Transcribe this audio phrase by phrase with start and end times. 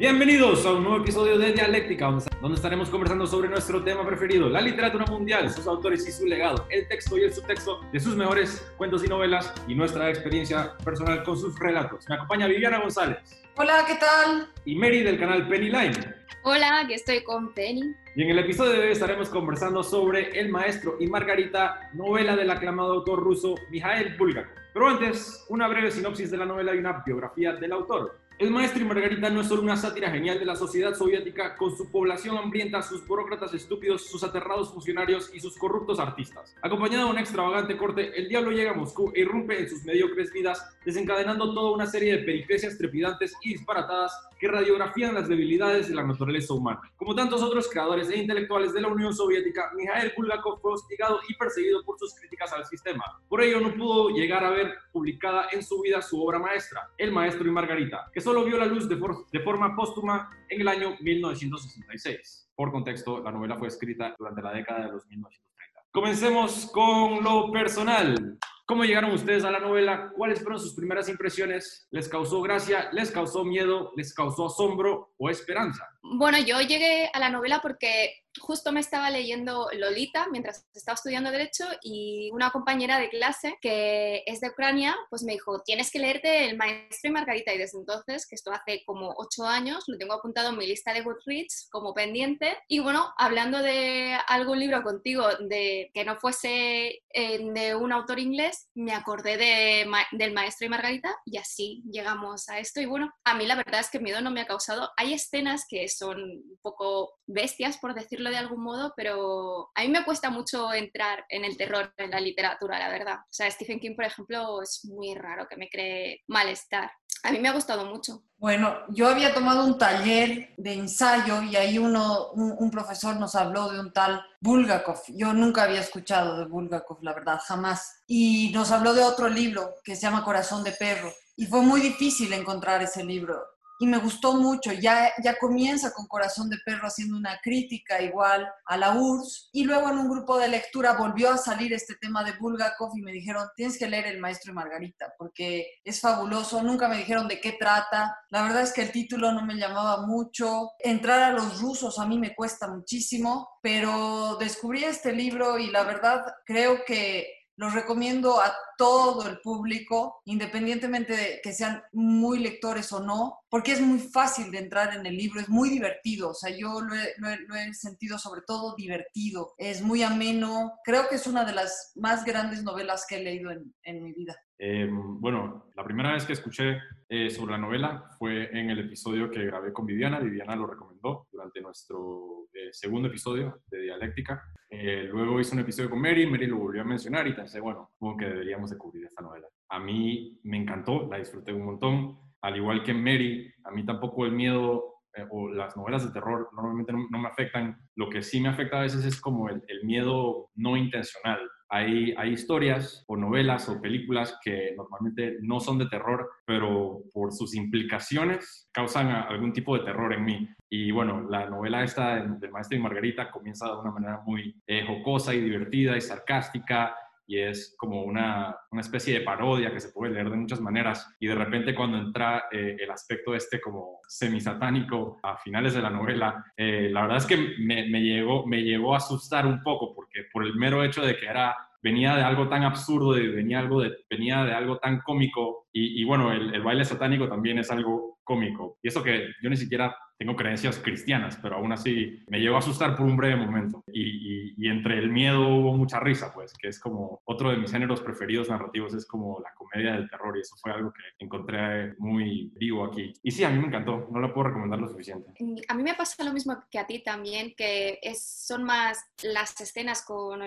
[0.00, 2.06] Bienvenidos a un nuevo episodio de Dialéctica,
[2.40, 6.66] donde estaremos conversando sobre nuestro tema preferido, la literatura mundial, sus autores y su legado,
[6.70, 11.22] el texto y el subtexto de sus mejores cuentos y novelas y nuestra experiencia personal
[11.22, 12.08] con sus relatos.
[12.08, 13.18] Me acompaña Viviana González.
[13.58, 14.48] Hola, ¿qué tal?
[14.64, 16.14] Y Mary del canal Penny Line.
[16.44, 17.94] Hola, que estoy con Penny.
[18.16, 22.50] Y en el episodio de hoy estaremos conversando sobre El Maestro y Margarita, novela del
[22.50, 24.60] aclamado autor ruso Mikhail Bulgakov.
[24.72, 28.19] Pero antes, una breve sinopsis de la novela y una biografía del autor.
[28.40, 31.76] El maestro y Margarita no es solo una sátira genial de la sociedad soviética con
[31.76, 36.56] su población hambrienta, sus burócratas estúpidos, sus aterrados funcionarios y sus corruptos artistas.
[36.62, 40.32] Acompañado de una extravagante corte, el diablo llega a Moscú e irrumpe en sus mediocres
[40.32, 45.94] vidas, desencadenando toda una serie de peripecias trepidantes y disparatadas que radiografían las debilidades de
[45.94, 46.80] la naturaleza humana.
[46.96, 51.34] Como tantos otros creadores e intelectuales de la Unión Soviética, Mikhail Bulgakov fue hostigado y
[51.34, 53.04] perseguido por sus críticas al sistema.
[53.28, 57.12] Por ello no pudo llegar a ver publicada en su vida su obra maestra, El
[57.12, 60.96] Maestro y Margarita, que solo vio la luz de, de forma póstuma en el año
[61.00, 62.50] 1966.
[62.56, 65.82] Por contexto, la novela fue escrita durante la década de los 1930.
[65.92, 68.38] Comencemos con lo personal.
[68.70, 70.12] ¿Cómo llegaron ustedes a la novela?
[70.16, 71.88] ¿Cuáles fueron sus primeras impresiones?
[71.90, 72.88] ¿Les causó gracia?
[72.92, 73.90] ¿Les causó miedo?
[73.96, 75.88] ¿Les causó asombro o esperanza?
[76.02, 81.30] Bueno, yo llegué a la novela porque justo me estaba leyendo Lolita mientras estaba estudiando
[81.30, 85.98] Derecho y una compañera de clase que es de Ucrania, pues me dijo, tienes que
[85.98, 87.52] leerte El Maestro y Margarita.
[87.52, 90.92] Y desde entonces, que esto hace como ocho años, lo tengo apuntado en mi lista
[90.92, 92.56] de Goodreads como pendiente.
[92.68, 98.20] Y bueno, hablando de algún libro contigo de que no fuese eh, de un autor
[98.20, 102.80] inglés, me acordé de, del Maestro y Margarita y así llegamos a esto.
[102.80, 104.90] Y bueno, a mí la verdad es que miedo no me ha causado.
[104.96, 109.88] Hay escenas que son un poco bestias, por decirlo de algún modo, pero a mí
[109.88, 113.18] me cuesta mucho entrar en el terror en la literatura, la verdad.
[113.20, 116.90] O sea, Stephen King, por ejemplo, es muy raro que me cree malestar.
[117.22, 118.22] A mí me ha gustado mucho.
[118.38, 123.70] Bueno, yo había tomado un taller de ensayo y ahí uno, un, profesor nos habló
[123.70, 125.02] de un tal Bulgakov.
[125.08, 128.02] Yo nunca había escuchado de Bulgakov, la verdad, jamás.
[128.06, 131.12] Y nos habló de otro libro que se llama Corazón de Perro.
[131.36, 133.38] Y fue muy difícil encontrar ese libro
[133.80, 134.72] y me gustó mucho.
[134.72, 139.64] Ya, ya comienza con Corazón de Perro haciendo una crítica igual a la URSS y
[139.64, 143.10] luego en un grupo de lectura volvió a salir este tema de Bulgakov y me
[143.10, 146.62] dijeron, tienes que leer El Maestro y Margarita porque es fabuloso.
[146.62, 148.18] Nunca me dijeron de qué trata.
[148.28, 150.72] La verdad es que el título no me llamaba mucho.
[150.78, 155.84] Entrar a los rusos a mí me cuesta muchísimo, pero descubrí este libro y la
[155.84, 162.90] verdad creo que los recomiendo a todo el público, independientemente de que sean muy lectores
[162.90, 166.34] o no, porque es muy fácil de entrar en el libro, es muy divertido, o
[166.34, 171.44] sea, yo lo he, sentido sobre todo divertido, es muy ameno, creo que es una
[171.44, 174.34] de las más grandes novelas que he leído en, mi vida.
[174.62, 176.76] Em, bueno, la primera vez que escuché
[177.08, 180.20] eh, sobre la novela fue en el episodio que grabé con Viviana.
[180.20, 184.52] Viviana lo recomendó durante nuestro eh, segundo episodio de Dialéctica.
[184.68, 187.92] Eh, luego hice un episodio con Mary, Mary lo volvió a mencionar y pensé, bueno,
[187.98, 189.48] como que deberíamos de cubrir esta novela.
[189.70, 192.18] A mí me encantó, la disfruté un montón.
[192.42, 194.96] Al igual que Mary, a mí tampoco el miedo
[195.30, 197.78] o las novelas de terror normalmente no, me afectan.
[197.96, 201.40] Lo que sí me afecta a veces es como el miedo no intencional.
[201.72, 207.54] Hay, historias o novelas o películas que normalmente no son de terror, pero por sus
[207.54, 210.48] implicaciones causan algún tipo de terror en mí.
[210.68, 214.84] Y bueno, la novela esta del Maestro y Margarita comienza de una manera muy eh,
[214.86, 216.96] jocosa y divertida y sarcástica
[217.30, 221.14] y es como una, una, especie de parodia que se puede leer de muchas maneras
[221.20, 225.90] y de repente cuando entra eh, el aspecto este como semisatánico a finales de la
[225.90, 229.94] novela, eh, la verdad es que me, me, llegó, me llegó a asustar un poco
[229.94, 233.60] porque por el mero hecho de que era venía de algo tan absurdo, de, venía,
[233.60, 237.60] algo de, venía de algo tan cómico y, y bueno, el, el, baile satánico también
[237.60, 238.76] es algo cómico.
[238.82, 242.58] Y eso que yo ni siquiera tengo creencias cristianas, pero aún así me llegó a
[242.58, 243.82] asustar por un breve momento.
[243.90, 247.72] Y, y, entre el miedo hubo mucha risa, pues, que es como otro de mis
[247.72, 251.94] géneros preferidos narrativos, es como la comedia del terror, y eso fue algo que encontré
[251.96, 253.14] muy vivo aquí.
[253.22, 255.32] Y sí, a mí me encantó, no lo puedo recomendar lo suficiente.
[255.68, 259.58] A mí me pasa lo mismo que a ti también, que es, son más las
[259.58, 260.42] escenas con,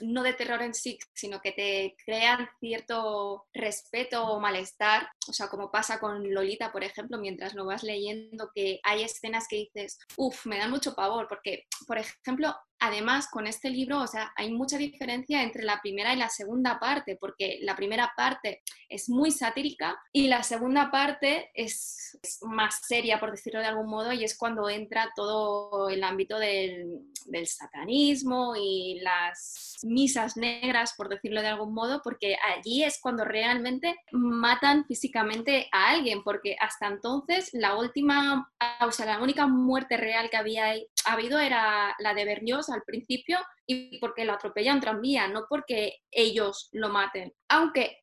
[0.00, 5.48] no de terror en sí, sino que te crean cierto respeto o malestar, o sea,
[5.48, 9.98] como pasa con Lolita, por ejemplo, mientras lo vas leyendo, que hay escenas que dices,
[10.16, 14.52] uff, me dan mucho pavor, porque, por ejemplo, además con este libro, o sea, hay
[14.52, 19.30] mucha diferencia entre la primera y la segunda parte, porque la primera parte es muy
[19.30, 24.36] satírica y la segunda parte es, más seria, por decirlo de algún modo, y es
[24.36, 31.48] cuando entra todo el ámbito del, del satanismo y las misas negras, por decirlo de
[31.48, 37.76] algún modo, porque allí es cuando realmente matan físicamente a alguien, porque hasta entonces la
[37.76, 40.74] última, o sea, la única muerte real que había
[41.06, 46.68] habido era la de Berlioz al principio y porque lo atropellan tranvía, no porque ellos
[46.72, 47.32] lo maten.
[47.48, 48.02] Aunque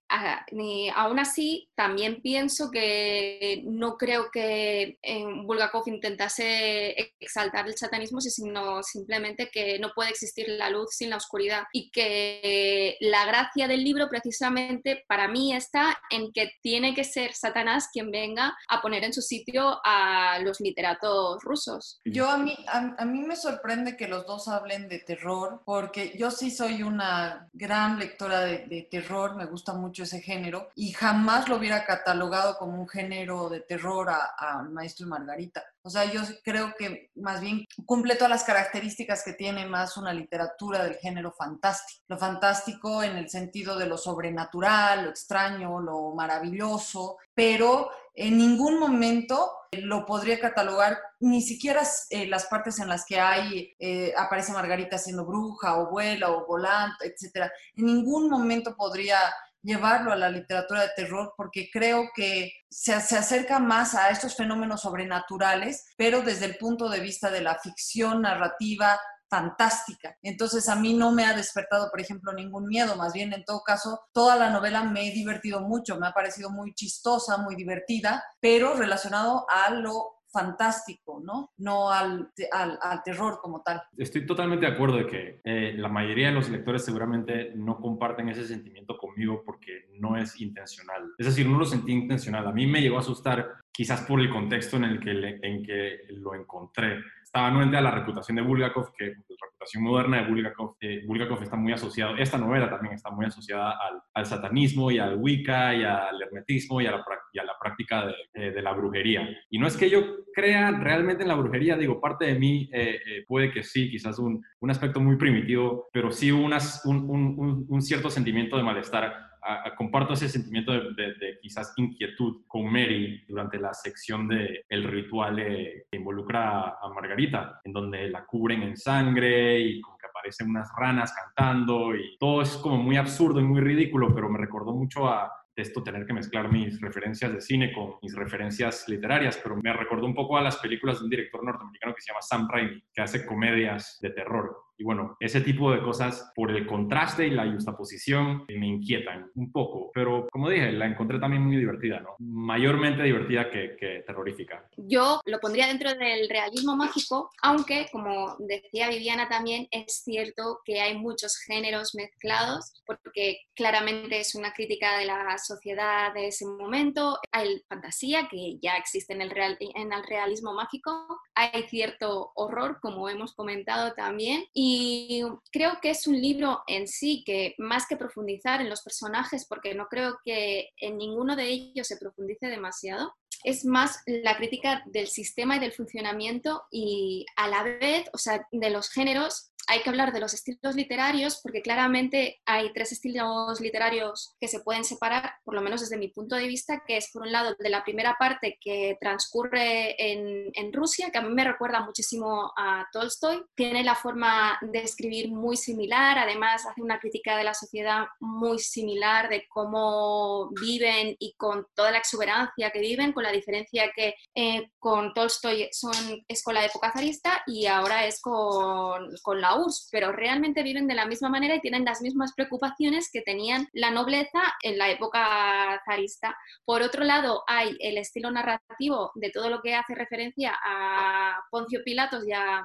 [0.93, 4.97] aún así también pienso que no creo que
[5.45, 11.17] Bulgakov intentase exaltar el satanismo, sino simplemente que no puede existir la luz sin la
[11.17, 17.03] oscuridad y que la gracia del libro precisamente para mí está en que tiene que
[17.05, 21.99] ser Satanás quien venga a poner en su sitio a los literatos rusos.
[22.05, 26.31] Yo a mí, a mí me sorprende que los dos hablen de terror porque yo
[26.31, 31.57] sí soy una gran lectora de, terror, me gusta mucho ese género, y jamás lo
[31.57, 35.63] hubiera catalogado como un género de terror al maestro y Margarita.
[35.83, 40.13] O sea, yo creo que más bien cumple todas las características que tiene más una
[40.13, 42.03] literatura del género fantástico.
[42.07, 48.79] Lo fantástico en el sentido de lo sobrenatural, lo extraño, lo maravilloso, pero en ningún
[48.79, 54.51] momento lo podría catalogar, ni siquiera eh, las partes en las que hay, eh, aparece
[54.51, 57.49] Margarita siendo bruja o vuela o volante, etc.
[57.75, 59.17] En ningún momento podría
[59.63, 64.35] llevarlo a la literatura de terror porque creo que se, se, acerca más a estos
[64.35, 68.99] fenómenos sobrenaturales, pero desde el punto de vista de la ficción narrativa
[69.31, 70.17] fantástica.
[70.21, 73.63] Entonces a mí no me ha despertado, por ejemplo, ningún miedo, más bien en todo
[73.63, 78.21] caso, toda la novela me he divertido mucho, me ha parecido muy chistosa, muy divertida,
[78.41, 81.51] pero relacionado a lo fantástico, ¿no?
[81.57, 83.81] No al, al, terror como tal.
[83.97, 88.29] Estoy totalmente de acuerdo de que eh, la mayoría de los lectores seguramente no comparten
[88.29, 91.03] ese sentimiento conmigo porque no es intencional.
[91.17, 92.47] Es decir, no lo sentí intencional.
[92.47, 95.99] A mí me llegó a asustar quizás por el contexto en el que, en que
[96.09, 96.99] lo encontré
[97.31, 101.01] estaba anuente a la reputación de Bulgakov, que pues, la reputación moderna de Bulgakov, eh,
[101.07, 105.15] Bulgakov está muy asociado, esta novela también está muy asociada al, al satanismo y al
[105.15, 108.73] Wicca y al hermetismo y a la, y a la práctica de, eh, de, la
[108.73, 109.29] brujería.
[109.49, 112.99] Y no es que yo crea realmente en la brujería, digo, parte de mí eh,
[113.25, 117.81] puede que sí, quizás un, un, aspecto muy primitivo, pero sí unas, un, un, un
[117.81, 119.30] cierto sentimiento de malestar
[119.75, 125.85] comparto ese sentimiento de, quizás inquietud con Mary durante la sección de el ritual eh,
[125.89, 131.13] que involucra a, Margarita, en donde la cubren en sangre y que aparecen unas ranas
[131.13, 135.31] cantando y todo es como muy absurdo y muy ridículo, pero me recordó mucho a
[135.55, 140.05] esto tener que mezclar mis referencias de cine con mis referencias literarias, pero me recordó
[140.05, 143.01] un poco a las películas de un director norteamericano que se llama Sam Raimi, que
[143.01, 144.55] hace comedias de terror.
[144.81, 149.51] Y bueno, ese tipo de cosas por el contraste y la justaposición me inquietan un
[149.51, 152.15] poco, pero como dije, la encontré también muy divertida, ¿no?
[152.17, 154.67] Mayormente divertida que, que terrorífica.
[154.77, 160.81] Yo lo pondría dentro del realismo mágico, aunque, como decía Viviana también, es cierto que
[160.81, 167.19] hay muchos géneros mezclados, porque claramente es una crítica de la sociedad de ese momento.
[167.31, 172.79] Hay fantasía, que ya existe en el, real, en el realismo mágico, hay cierto horror,
[172.81, 175.21] como hemos comentado también, y y
[175.51, 179.75] creo que es un libro en sí que más que profundizar en los personajes, porque
[179.75, 183.13] no creo que en ninguno de ellos se profundice demasiado,
[183.43, 188.47] es más la crítica del sistema y del funcionamiento y a la vez, o sea,
[188.49, 193.59] de los géneros hay que hablar de los estilos literarios porque claramente hay tres estilos
[193.61, 197.09] literarios que se pueden separar, por lo menos desde mi punto de vista, que es
[197.11, 201.33] por un lado de la primera parte que transcurre en, en Rusia, que a mí
[201.33, 206.99] me recuerda muchísimo a Tolstoy, tiene la forma de escribir muy similar, además hace una
[206.99, 212.79] crítica de la sociedad muy similar, de cómo viven y con toda la exuberancia que
[212.79, 217.67] viven, con la diferencia que eh, con Tolstoy son, es con la época zarista y
[217.67, 219.55] ahora es con, con la
[219.91, 223.91] pero realmente viven de la misma manera y tienen las mismas preocupaciones que tenían la
[223.91, 226.35] nobleza en la época zarista.
[226.65, 231.81] Por otro lado, hay el estilo narrativo de todo lo que hace referencia a Poncio
[231.83, 232.63] Pilatos y a,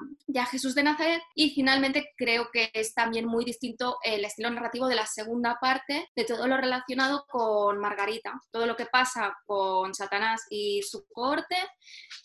[0.50, 1.22] Jesús de Nazaret.
[1.34, 6.08] Y finalmente creo que es también muy distinto el estilo narrativo de la segunda parte
[6.14, 11.56] de todo lo relacionado con Margarita, todo lo que pasa con Satanás y su corte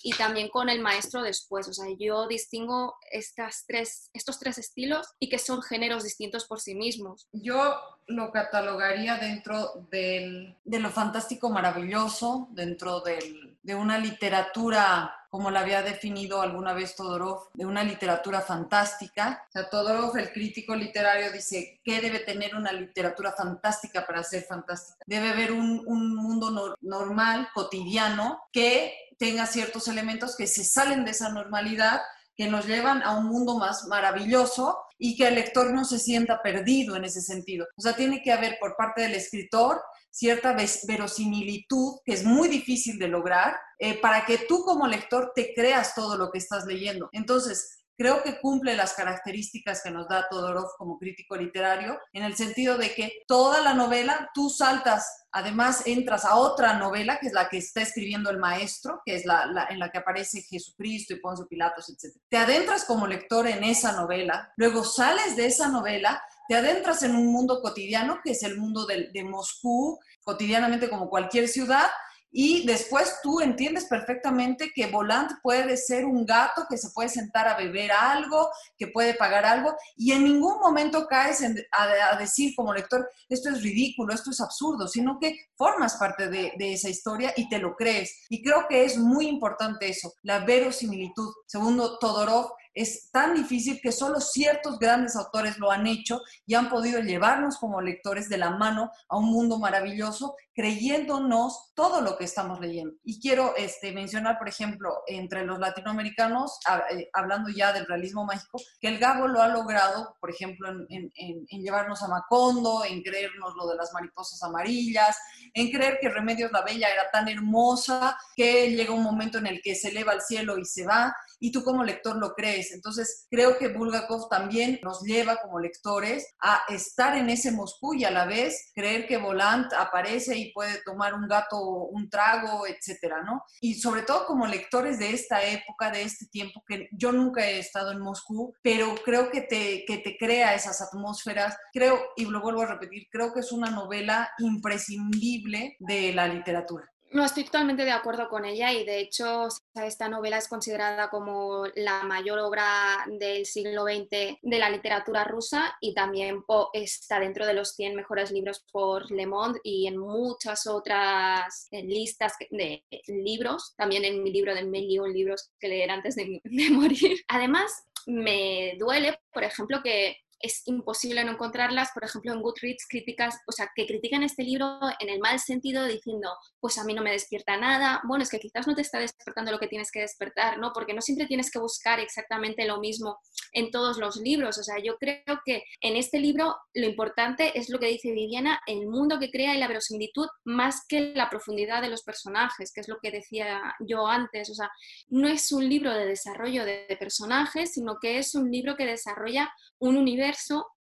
[0.03, 1.67] y también con el maestro después.
[1.67, 6.59] O sea, yo distingo estas tres, estos tres estilos y que son géneros distintos por
[6.59, 7.27] sí mismos.
[7.33, 7.75] Yo
[8.07, 15.61] lo catalogaría dentro del, de lo fantástico maravilloso, dentro del, de una literatura como la
[15.61, 19.47] había definido alguna vez Todorov, de una literatura fantástica.
[19.71, 25.01] Todorov, el crítico literario, dice, ¿qué debe tener una literatura fantástica para ser fantástica?
[25.07, 31.11] Debe haber un, un mundo normal, cotidiano, que tenga ciertos elementos que se salen de
[31.11, 32.01] esa normalidad
[32.41, 36.41] que nos llevan a un mundo más maravilloso y que el lector no se sienta
[36.41, 37.67] perdido en ese sentido.
[37.77, 39.79] O sea, tiene que haber por parte del escritor
[40.09, 40.57] cierta
[40.87, 45.93] verosimilitud que es muy difícil de lograr eh, para que tú como lector te creas
[45.93, 47.09] todo lo que estás leyendo.
[47.11, 52.35] Entonces, creo que cumple las características que nos da Todorov como crítico literario, en el
[52.35, 57.33] sentido de que toda la novela tú saltas, además entras a otra novela, que es
[57.33, 61.19] la que está escribiendo el maestro, que es la, en la que aparece Jesucristo y
[61.19, 62.15] Poncio Pilatos, etc.
[62.27, 67.15] Te adentras como lector en esa novela, luego sales de esa novela, te adentras en
[67.15, 71.87] un mundo cotidiano, que es el mundo de, de Moscú, cotidianamente como cualquier ciudad,
[72.31, 77.47] y después tú entiendes perfectamente que Volant puede ser un gato que se puede sentar
[77.47, 82.73] a beber algo, que puede pagar algo, y en ningún momento caes a, decir como
[82.73, 87.33] lector, esto es ridículo, esto es absurdo, sino que formas parte de, de esa historia
[87.35, 88.25] y te lo crees.
[88.29, 91.33] Y creo que es muy importante eso, la verosimilitud.
[91.47, 96.69] Segundo, Todorov es tan difícil que solo ciertos grandes autores lo han hecho y han
[96.69, 102.25] podido llevarnos como lectores de la mano a un mundo maravilloso creyéndonos todo lo que
[102.25, 102.93] estamos leyendo.
[103.03, 106.59] Y quiero este, mencionar, por ejemplo, entre los latinoamericanos,
[106.91, 111.11] eh, hablando ya del realismo mágico, que el Gabo lo ha logrado, por ejemplo, en,
[111.47, 115.17] llevarnos a Macondo, en creernos lo de las mariposas amarillas,
[115.53, 119.61] en creer que Remedios la Bella era tan hermosa que llega un momento en el
[119.61, 122.60] que se eleva al cielo y se va, y tú como lector lo crees.
[122.71, 128.03] Entonces, creo que Bulgakov también nos lleva como lectores a estar en ese Moscú y
[128.03, 133.23] a la vez creer que Volant aparece y puede tomar un gato un trago, etcétera,
[133.23, 133.43] ¿no?
[133.59, 137.59] Y sobre todo como lectores de esta época, de este tiempo, que yo nunca he
[137.59, 141.57] estado en Moscú, pero creo que te, que te crea esas atmósferas.
[141.73, 146.91] Creo, y lo vuelvo a repetir, creo que es una novela imprescindible de la literatura.
[147.13, 151.65] No, estoy totalmente de acuerdo con ella y de hecho esta novela es considerada como
[151.75, 156.41] la mayor obra del siglo XX de la literatura rusa y también
[156.71, 162.33] está dentro de los 100 mejores libros por Le Monde y en muchas otras listas
[162.49, 167.19] de libros, también en mi libro de mil libros que leer antes de morir.
[167.27, 167.73] Además,
[168.05, 173.51] me duele, por ejemplo, que es imposible no encontrarlas, por ejemplo, en Goodreads, críticas, o
[173.51, 176.29] sea, que critican este libro en el mal sentido, diciendo,
[176.59, 178.01] pues a mí no me despierta nada.
[178.05, 180.71] Bueno, es que quizás no te está despertando lo que tienes que despertar, ¿no?
[180.73, 183.19] Porque no siempre tienes que buscar exactamente lo mismo
[183.53, 184.57] en todos los libros.
[184.57, 188.59] O sea, yo creo que en este libro lo importante es lo que dice Viviana,
[188.67, 192.81] el mundo que crea y la verosimilitud, más que la profundidad de los personajes, que
[192.81, 194.49] es lo que decía yo antes.
[194.49, 194.69] O sea,
[195.09, 199.51] no es un libro de desarrollo de personajes, sino que es un libro que desarrolla
[199.79, 200.30] un universo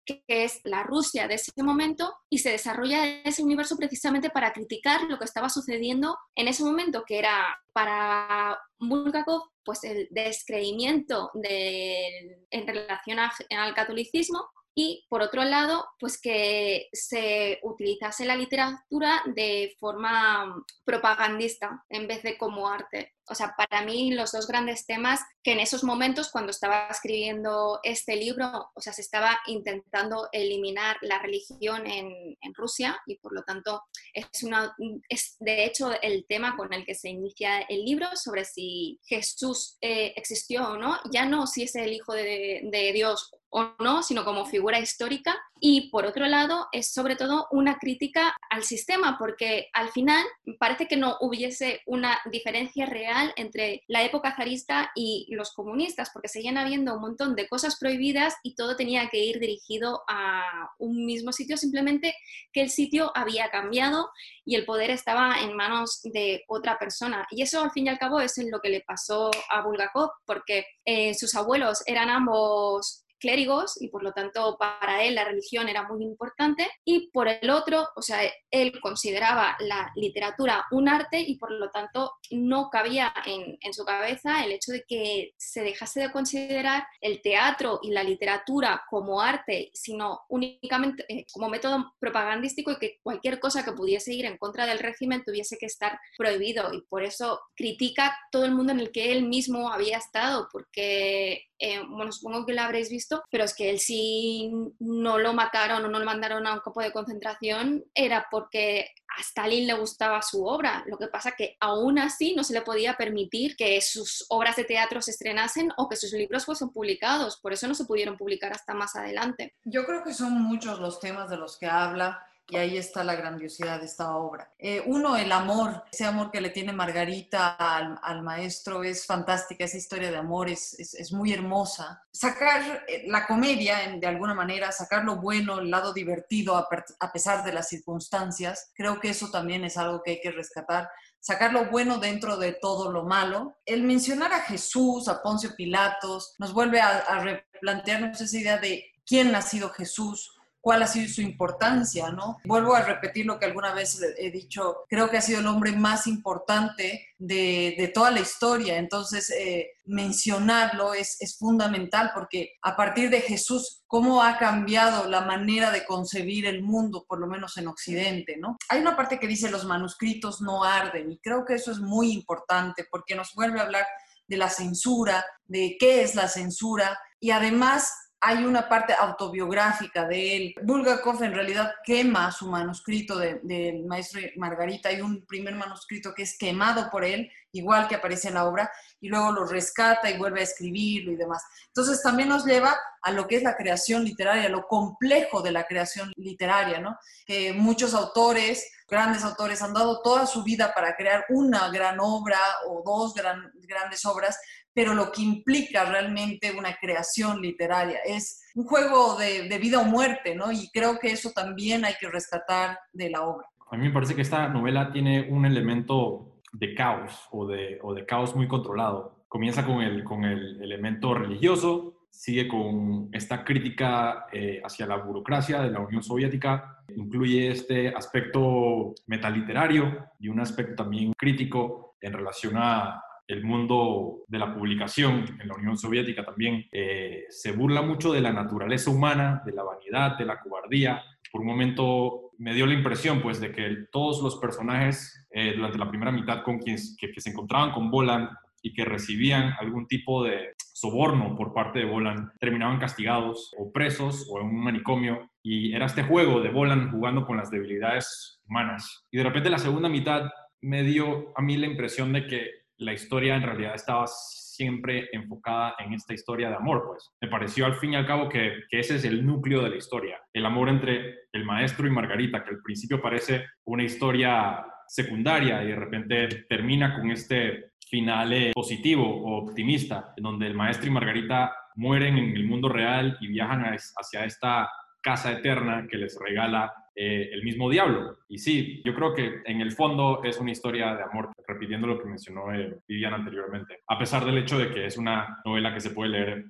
[0.06, 5.04] que es la Rusia de ese momento y se desarrolla ese universo precisamente para criticar
[5.04, 12.68] lo que estaba sucediendo en ese momento, que era para Bulgakov pues el descreimiento en
[12.68, 20.64] relación al catolicismo y por otro lado, pues que se utilizase la literatura de forma
[20.86, 25.54] propagandista en vez de como arte o sea, para mí los dos grandes temas que
[25.54, 31.20] en esos momentos cuando estaba escribiendo este libro, o sea, se estaba intentando eliminar la
[31.20, 34.76] religión en, Rusia y por lo tanto es, una,
[35.08, 39.78] es de hecho el tema con el que se inicia el libro sobre si Jesús
[39.82, 44.04] eh, existió o no, ya no si es el hijo de, de Dios o no,
[44.04, 45.38] sino como figura histórica.
[45.60, 50.24] Y por otro lado, es sobre todo una crítica al sistema, porque al final
[50.60, 56.28] parece que no hubiese una diferencia real entre la época zarista y los comunistas, porque
[56.28, 61.06] seguían habiendo un montón de cosas prohibidas y todo tenía que ir dirigido a un
[61.06, 62.14] mismo sitio, simplemente
[62.52, 64.10] que el sitio había cambiado
[64.46, 67.28] y el poder estaba en manos de otra persona.
[67.32, 70.66] Y eso al fin y al cabo es lo que le pasó a Bulgakov, porque
[70.86, 75.88] eh, sus abuelos eran ambos clérigos y por lo tanto para él la religión era
[75.88, 76.68] muy importante.
[76.86, 78.20] Y por el otro, o sea,
[78.52, 83.86] él consideraba la literatura un arte y por lo tanto no cabía en, en su
[83.86, 89.22] cabeza el hecho de que se dejase de considerar el teatro y la literatura como
[89.22, 94.38] arte, sino únicamente eh, como método propagandístico y que cualquier cosa que pudiese ir en
[94.38, 96.74] contra del régimen tuviese que estar prohibido.
[96.74, 101.46] Y por eso critica todo el mundo en el que él mismo había estado porque,
[101.60, 105.84] eh, bueno, supongo que lo habréis visto Pero es que él sí no lo mataron
[105.84, 110.22] o no lo mandaron a un campo de concentración era porque a Stalin le gustaba
[110.22, 110.84] su obra.
[110.88, 114.66] Lo que pasa que aún así no se le podía permitir que sus obras de
[114.66, 117.40] teatro se estrenasen o que sus libros fuesen publicados.
[117.42, 119.56] Por eso no se pudieron publicar hasta más adelante.
[119.64, 123.16] Yo creo que son muchos los temas de los que habla y ahí está la
[123.16, 124.52] grandiosidad de esta obra.
[124.58, 129.78] Eh, uno, el amor, ese amor que le tiene Margarita al, maestro es fantástica, esa
[129.78, 132.04] historia de amor es, muy hermosa.
[132.12, 136.68] Sacar eh, la comedia, de alguna manera, sacar lo bueno, el lado divertido a,
[137.12, 140.90] pesar de las circunstancias, creo que eso también es algo que hay que rescatar
[141.22, 143.58] sacar lo bueno dentro de todo lo malo.
[143.66, 149.36] El mencionar a Jesús, a Poncio Pilatos, nos vuelve a replantearnos esa idea de quién
[149.36, 152.38] ha sido Jesús, cuál ha sido su importancia, ¿no?
[152.44, 155.72] Vuelvo a repetir lo que alguna vez he dicho, creo que ha sido el hombre
[155.72, 163.10] más importante de, toda la historia, entonces eh, mencionarlo es, es fundamental porque a partir
[163.10, 167.68] de Jesús, cómo ha cambiado la manera de concebir el mundo, por lo menos en
[167.68, 168.58] Occidente, ¿no?
[168.70, 172.12] Hay una parte que dice los manuscritos no arden y creo que eso es muy
[172.12, 173.86] importante porque nos vuelve a hablar
[174.28, 180.36] de la censura, de qué es la censura y además hay una parte autobiográfica de
[180.36, 180.56] él.
[180.64, 184.90] Bulgakov en realidad quema su manuscrito del maestro Margarita.
[184.90, 188.70] Hay un primer manuscrito que es quemado por él, igual que aparece en la obra,
[189.00, 191.44] y luego lo rescata y vuelve a escribirlo y demás.
[191.68, 195.66] Entonces también nos lleva a lo que es la creación literaria, lo complejo de la
[195.66, 196.98] creación literaria, ¿no?
[197.26, 202.40] Que muchos autores, grandes autores, han dado toda su vida para crear una gran obra
[202.68, 204.38] o dos grandes obras,
[204.80, 207.98] pero lo que implica realmente una creación literaria.
[208.06, 210.54] Es un juego de, vida o muerte, ¿no?
[210.54, 213.46] Y creo que eso también hay que rescatar de la obra.
[213.70, 218.34] A mí me parece que esta novela tiene un elemento de caos o de, caos
[218.38, 219.26] muy controlado.
[219.28, 225.62] Comienza con el, con el elemento religioso, sigue con esta crítica eh, hacia la burocracia
[225.62, 232.54] de la Unión Soviética, incluye este aspecto metaliterario y un aspecto también crítico en relación
[232.56, 238.12] a, el mundo de la publicación en la Unión Soviética también eh, se burla mucho
[238.12, 241.04] de la naturaleza humana, de la vanidad, de la cobardía.
[241.32, 245.78] Por un momento me dio la impresión pues de que todos los personajes eh, durante
[245.78, 248.30] la primera mitad con quienes que, se encontraban con Bolan
[248.64, 254.28] y que recibían algún tipo de soborno por parte de Bolan terminaban castigados o presos
[254.32, 259.06] o en un manicomio y era este juego de Bolan jugando con las debilidades humanas.
[259.12, 260.32] Y de repente la segunda mitad
[260.62, 265.76] me dio a mí la impresión de que la historia en realidad estaba siempre enfocada
[265.80, 267.12] en esta historia de amor, pues.
[267.22, 270.20] Me pareció al fin y al cabo que, ese es el núcleo de la historia,
[270.34, 275.68] el amor entre el maestro y Margarita, que al principio parece una historia secundaria y
[275.68, 280.92] de repente termina con este final eh, positivo o optimista, en donde el maestro y
[280.92, 284.70] Margarita mueren en el mundo real y viajan hacia esta
[285.02, 288.18] casa eterna que les regala eh, el mismo diablo.
[288.28, 291.98] Y sí, yo creo que en el fondo es una historia de amor, repitiendo lo
[291.98, 295.80] que mencionó eh, Viviana anteriormente, a pesar del hecho de que es una novela que
[295.80, 296.46] se puede leer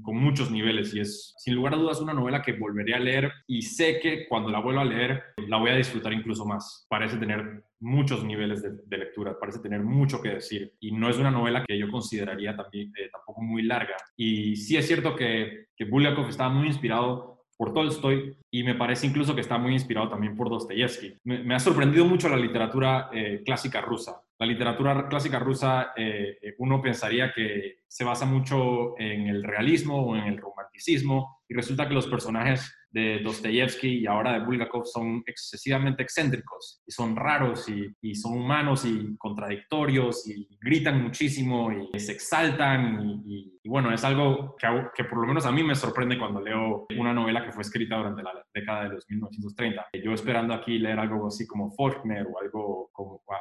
[0.00, 3.30] con muchos niveles y es sin lugar a dudas una novela que volveré a leer
[3.46, 6.86] y sé que cuando la vuelva a leer la voy a disfrutar incluso más.
[6.88, 11.30] Parece tener muchos niveles de, lectura, parece tener mucho que decir y no es una
[11.30, 13.96] novela que yo consideraría también, eh, tampoco muy larga.
[14.16, 17.29] Y sí es cierto que, que Bulgakov estaba muy inspirado
[17.60, 21.18] por Tolstoy y me parece incluso que está muy inspirado también por Dostoyevsky.
[21.24, 24.22] Me, ha sorprendido mucho la literatura eh, clásica rusa.
[24.38, 30.00] La literatura clásica rusa, eh, eh, uno pensaría que se basa mucho en el realismo
[30.00, 34.86] o en el romanticismo y resulta que los personajes de Dostoyevsky y ahora de Bulgakov
[34.86, 41.98] son excesivamente excéntricos y son raros y, son humanos y contradictorios y gritan muchísimo y
[41.98, 44.56] se exaltan y, bueno, es algo
[44.94, 47.96] que, por lo menos a mí me sorprende cuando leo una novela que fue escrita
[47.96, 49.88] durante la década de los 1930.
[50.04, 52.90] Yo esperando aquí leer algo así como Faulkner o algo,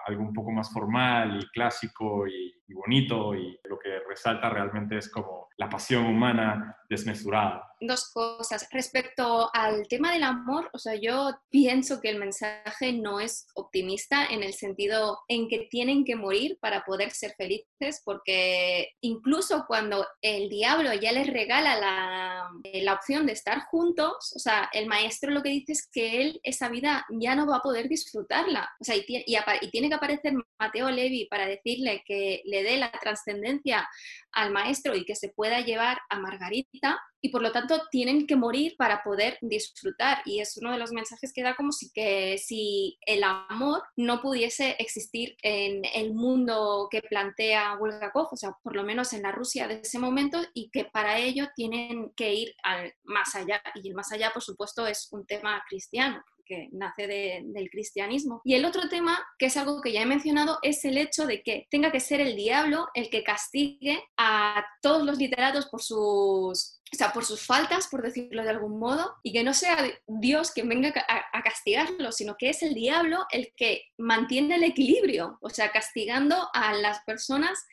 [0.08, 5.10] algo un poco más formal y clásico y bonito y lo que resalta realmente es
[5.12, 8.68] como la pasión humana desmesurada dos cosas.
[8.72, 14.26] Respecto al tema del amor, o sea, yo pienso que el mensaje no es optimista
[14.26, 20.06] en el sentido en que tienen que morir para poder ser felices, porque incluso cuando
[20.22, 25.32] el diablo ya les regala la, la opción de estar juntos, o sea, el maestro
[25.32, 28.70] lo que dice es que él esa vida ya no va a poder disfrutarla.
[28.80, 32.78] O sea, y, y, y tiene que aparecer Mateo Levi para decirle que le dé
[32.78, 33.88] la trascendencia
[34.32, 38.28] al maestro y que se pueda pueda llevar a Margarita y por lo tanto tienen
[38.28, 40.22] que morir para poder disfrutar.
[40.26, 44.22] Y es uno de los mensajes que da como si, que, si el amor no
[44.22, 49.32] pudiese existir en el mundo que plantea Bulgakov, o sea, por lo menos en la
[49.32, 53.62] Rusia de ese momento, y que para ello tienen que ir al más allá.
[53.74, 58.42] Y el más allá, por supuesto, es un tema cristiano que nace del cristianismo.
[58.44, 61.44] Y el otro tema, que es algo que ya he mencionado, es el hecho de
[61.44, 66.80] que tenga que ser el diablo el que castigue a todos los literatos por sus
[66.92, 70.52] o sea, por sus faltas, por decirlo de algún modo, y que no sea Dios
[70.52, 75.50] quien venga a, castigarlo, sino que es el diablo el que mantiene el equilibrio, o
[75.50, 77.64] sea, castigando a las personas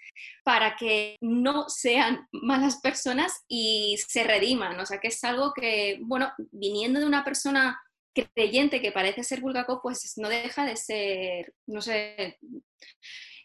[0.45, 5.99] para que no sean malas personas y se rediman, o sea, que es algo que,
[6.03, 7.81] bueno, viniendo de una persona
[8.25, 12.39] creyente que parece ser Bulgakov, pues no deja de ser, no sé,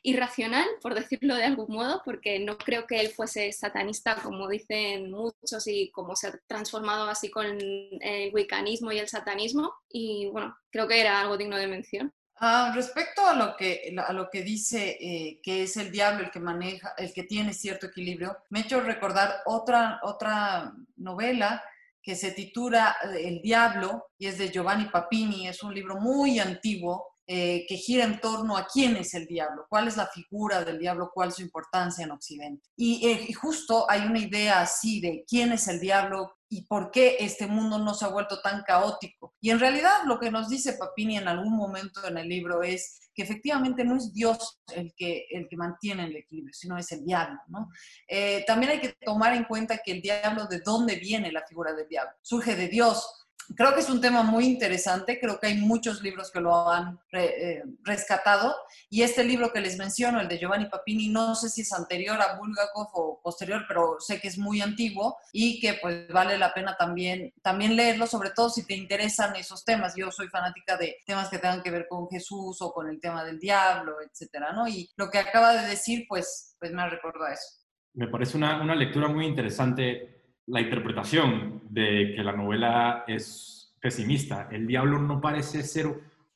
[0.03, 5.12] irracional, por decirlo de algún modo, porque no creo que él fuese satanista como dicen
[5.12, 9.73] muchos y como se ha transformado así con el wiccanismo y el satanismo.
[9.89, 12.13] Y bueno, creo que era algo digno de mención.
[12.43, 16.31] Ah, respecto a lo que, a lo que dice eh, que es el diablo el
[16.31, 21.63] que maneja, el que tiene cierto equilibrio, me he hecho recordar otra, otra novela
[22.03, 27.11] que se titula El Diablo y es de Giovanni Papini, es un libro muy antiguo
[27.27, 30.79] eh, que gira en torno a quién es el diablo, cuál es la figura del
[30.79, 32.67] diablo, cuál es su importancia en Occidente.
[32.75, 36.91] Y, eh, y, justo hay una idea así de quién es el diablo y por
[36.91, 39.33] qué este mundo no se ha vuelto tan caótico.
[39.39, 42.99] Y en realidad lo que nos dice Papini en algún momento en el libro es
[43.21, 47.39] efectivamente no es Dios el que, el que mantiene el equilibrio, sino es el diablo.
[47.47, 47.69] ¿no?
[48.07, 51.73] Eh, también hay que tomar en cuenta que el diablo, ¿de dónde viene la figura
[51.73, 52.13] del diablo?
[52.21, 53.20] Surge de Dios,
[53.55, 56.99] creo que es un tema muy interesante, creo que hay muchos libros que lo han
[57.11, 58.55] eh, rescatado
[58.89, 62.19] y este libro que les menciono, el de Giovanni Papini, no sé si es anterior
[62.21, 66.53] a Bulgakov o posterior, pero sé que es muy antiguo y que pues vale la
[66.53, 69.93] pena también, también leerlo, sobre todo si te interesan esos temas.
[69.95, 73.23] Yo soy fanática de temas que tengan que ver con Jesús o con el tema
[73.23, 74.67] del diablo, etcétera, ¿no?
[74.67, 77.61] Y lo que acaba de decir, pues, pues me recuerda eso.
[77.93, 80.20] Me parece una, una lectura muy interesante
[80.51, 84.49] la interpretación de que la novela es pesimista.
[84.51, 85.87] El diablo no parece ser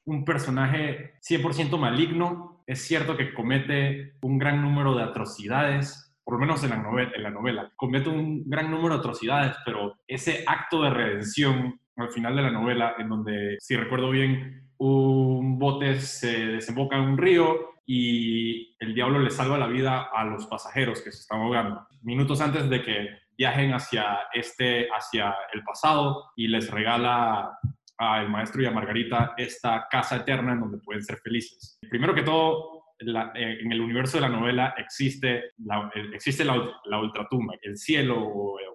[0.05, 2.63] un personaje 100% maligno.
[2.65, 7.71] Es cierto que comete un gran número de atrocidades, por lo menos en la, novela.
[7.75, 12.51] Comete un gran número de atrocidades, pero ese acto de redención al final de la
[12.51, 18.95] novela, en donde, si recuerdo bien, un bote se desemboca en un río y el
[18.95, 21.85] diablo le salva la vida a los pasajeros que se están ahogando.
[22.01, 27.57] Minutos antes de que viajen hacia, este, hacia el pasado y les regala
[27.97, 31.79] al maestro y a Margarita esta casa eterna en donde pueden ser felices.
[31.89, 36.99] Primero que todo, eh, en el universo de la novela existe la, existe la, la
[36.99, 38.65] ultratumba, el cielo o, la,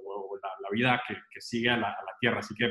[0.72, 2.70] vida que, sigue a la, tierra, así que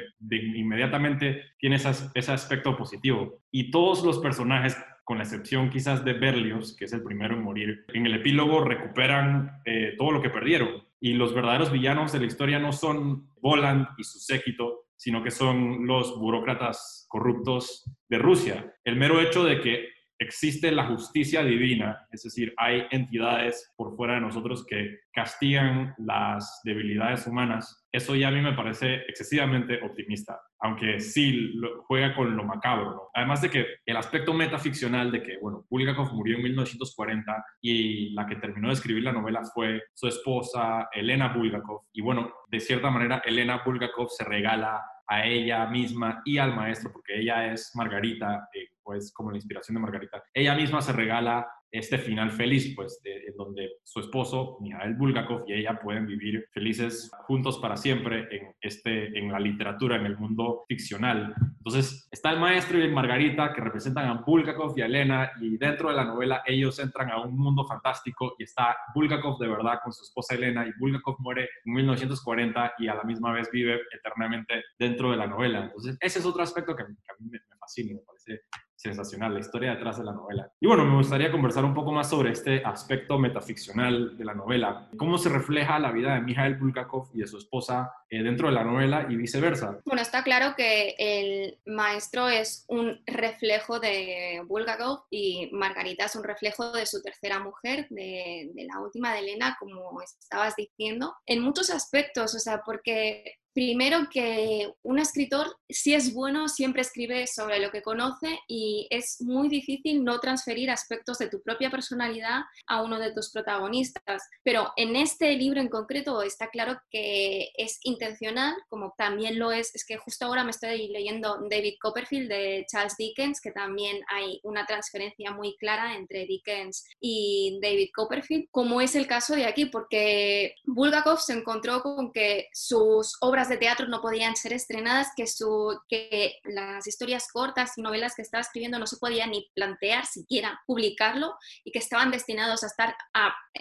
[0.56, 3.42] inmediatamente tiene ese aspecto positivo.
[3.52, 4.78] Y todos los personajes
[5.10, 8.64] con la excepción quizás de Berlioz, que es el primero en morir, en el epílogo
[8.64, 10.84] recuperan eh, todo lo que perdieron.
[11.02, 15.32] Y los verdaderos villanos de la historia no son Voland y su séquito, sino que
[15.32, 18.76] son los burócratas corruptos de Rusia.
[18.84, 19.88] El mero hecho de que
[20.20, 26.62] existe la justicia divina, es decir, hay entidades por fuera de nosotros que castigan las
[26.64, 31.54] debilidades humanas, eso ya a mí me parece excesivamente optimista, aunque sí
[31.88, 33.10] juega con lo macabro.
[33.14, 38.28] Además de que el aspecto metaficcional de que, bueno, Bulgakov murió en 1940 y la
[38.28, 42.92] que terminó de escribir la novela fue su esposa, Elena Bulgakov, y bueno, de cierta
[42.92, 48.48] manera, Elena Bulgakov se regala a ella misma y al maestro, porque ella es Margarita,
[48.54, 50.24] eh, pues como la inspiración de Margarita.
[50.34, 55.54] Ella misma se regala este final feliz, pues, en donde su esposo, Mijael Bulgakov, y
[55.54, 60.64] ella pueden vivir felices juntos para siempre en, este, en la literatura, en el mundo
[60.68, 61.34] ficcional.
[61.58, 65.90] Entonces, está el maestro y Margarita que representan a Bulgakov y a Elena, y dentro
[65.90, 69.94] de la novela ellos entran a un mundo fantástico y está Bulgakov de verdad con
[69.94, 74.64] su esposa Elena, y Bulgakov muere en 1940 y a la misma vez vive eternamente
[74.78, 75.66] dentro de la novela.
[75.66, 76.96] Entonces, ese es otro aspecto que, a mí
[77.30, 78.42] me, me fascina, me parece
[78.80, 80.50] sensacional, la historia detrás de la novela.
[80.60, 84.88] Y bueno, me gustaría conversar un poco más sobre este aspecto metaficcional de la novela.
[84.98, 88.54] ¿Cómo se refleja la vida de Mikhail Bulgakov y de su esposa eh, dentro de
[88.54, 89.80] la novela y viceversa?
[89.84, 96.24] Bueno, está claro que el maestro es un reflejo de Bulgakov y Margarita es un
[96.24, 101.42] reflejo de su tercera mujer, de, de la última de Elena, como estabas diciendo, en
[101.42, 107.60] muchos aspectos, o sea, porque Primero que un escritor, si es bueno, siempre escribe sobre
[107.60, 112.84] lo que conoce y es muy difícil no transferir aspectos de tu propia personalidad a
[112.84, 114.24] uno de tus protagonistas.
[114.44, 119.74] Pero en este libro en concreto está claro que es intencional, como también lo es,
[119.74, 124.40] es que justo ahora me estoy leyendo David Copperfield de Charles Dickens, que también hay
[124.44, 129.66] una transferencia muy clara entre Dickens y David Copperfield, como es el caso de aquí,
[129.66, 135.28] porque Bulgakov se encontró con que sus obras de teatro no podían ser estrenadas, que,
[135.28, 140.06] su, que las historias cortas y novelas que estaba escribiendo no se podían ni plantear
[140.06, 142.96] siquiera publicarlo y que estaban destinados a estar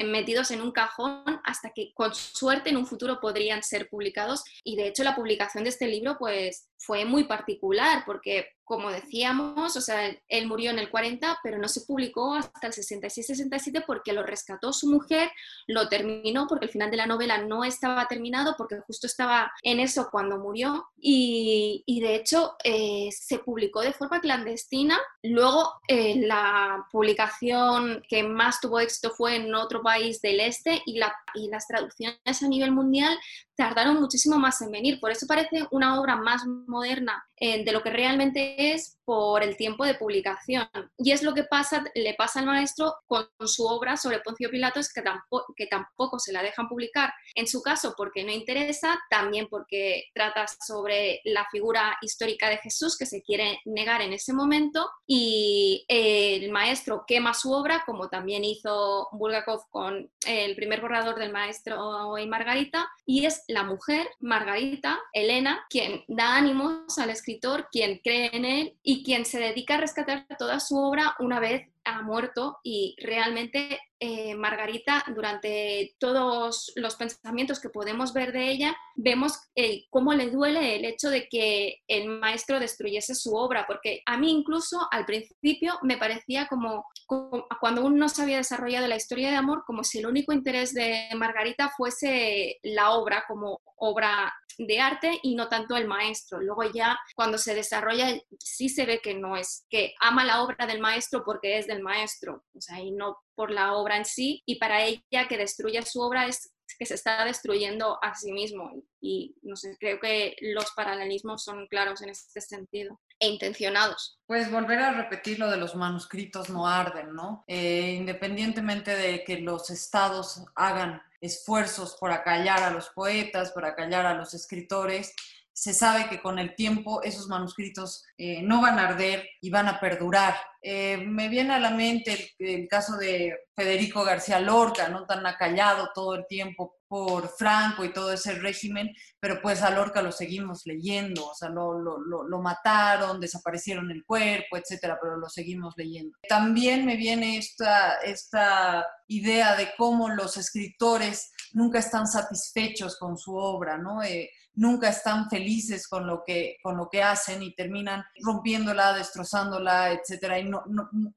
[0.05, 4.43] metidos en un cajón hasta que con suerte en un futuro podrían ser publicados.
[4.65, 9.77] Y de hecho la publicación de este libro pues fue muy particular porque como decíamos,
[9.77, 14.13] o sea, él murió en el 40, pero no se publicó hasta el 66-67 porque
[14.13, 15.31] lo rescató su mujer,
[15.67, 19.81] lo terminó porque el final de la novela no estaba terminado porque justo estaba en
[19.81, 24.99] eso cuando murió y, de hecho eh, se publicó de forma clandestina.
[25.23, 30.99] Luego eh, la publicación que más tuvo éxito fue en otro país del este y,
[30.99, 33.19] la, y las traducciones a nivel mundial
[33.57, 35.01] tardaron muchísimo más en venir.
[35.01, 39.57] Por eso parece una obra más moderna eh, de lo que realmente es por el
[39.57, 40.69] tiempo de publicación.
[40.99, 44.81] Y es lo que pasa, le pasa al maestro con su obra sobre Poncio Pilato,
[44.81, 47.11] es que tampoco, que tampoco se la dejan publicar.
[47.35, 52.99] En su caso, porque no interesa, también porque trata sobre la figura histórica de Jesús
[52.99, 54.91] que se quiere negar en ese momento.
[55.07, 61.33] Y el maestro quema su obra, como también hizo Bulgakov con el primer borrador del
[61.33, 62.91] maestro y Margarita.
[63.07, 67.28] Y es la mujer, Margarita, Elena, quien da ánimos al escritor,
[67.71, 71.69] quien cree en él y quien se dedica a rescatar toda su obra una vez
[71.85, 78.77] ha muerto y realmente eh, Margarita, durante todos los pensamientos que podemos ver de ella,
[78.95, 84.03] vemos eh, cómo le duele el hecho de que el maestro destruyese su obra, porque
[84.07, 88.87] a mí incluso al principio me parecía como, como cuando uno no se había desarrollado
[88.87, 93.61] la historia de amor, como si el único interés de Margarita fuese la obra como
[93.77, 96.41] obra de arte y no tanto el maestro.
[96.41, 100.67] Luego ya cuando se desarrolla sí se ve que no es, que ama la obra
[100.67, 104.43] del maestro porque es del maestro, o sea, y no por la obra en sí,
[104.47, 108.73] y para ella que destruya su obra es que se está destruyendo a sí mismo.
[109.01, 114.21] Y no sé, creo que los paralelismos son claros en este sentido e intencionados.
[114.27, 117.45] Pues volver a repetir lo de los manuscritos no arden, ¿no?
[117.47, 124.07] Eh, independientemente de que los estados hagan esfuerzos por acallar a los poetas, por acallar
[124.07, 125.15] a los escritores,
[125.59, 129.67] se sabe que con el tiempo esos manuscritos eh, no van a arder y van
[129.67, 130.37] a perdurar.
[130.63, 135.91] Eh, me viene a la mente el, caso de Federico García Lorca, no tan acallado
[135.93, 140.63] todo el tiempo por Franco y todo ese régimen, pero pues a Lorca lo seguimos
[140.65, 146.17] leyendo, o sea, lo, lo, lo, mataron, desaparecieron el cuerpo, etcétera, pero lo seguimos leyendo.
[146.29, 153.35] También me viene esta, esta idea de cómo los escritores nunca están satisfechos con su
[153.35, 154.03] obra, ¿no?
[154.03, 159.93] Eh, nunca están felices con lo que, con lo que hacen y terminan rompiéndola, destrozándola,
[159.93, 160.39] etcétera.
[160.39, 160.51] Y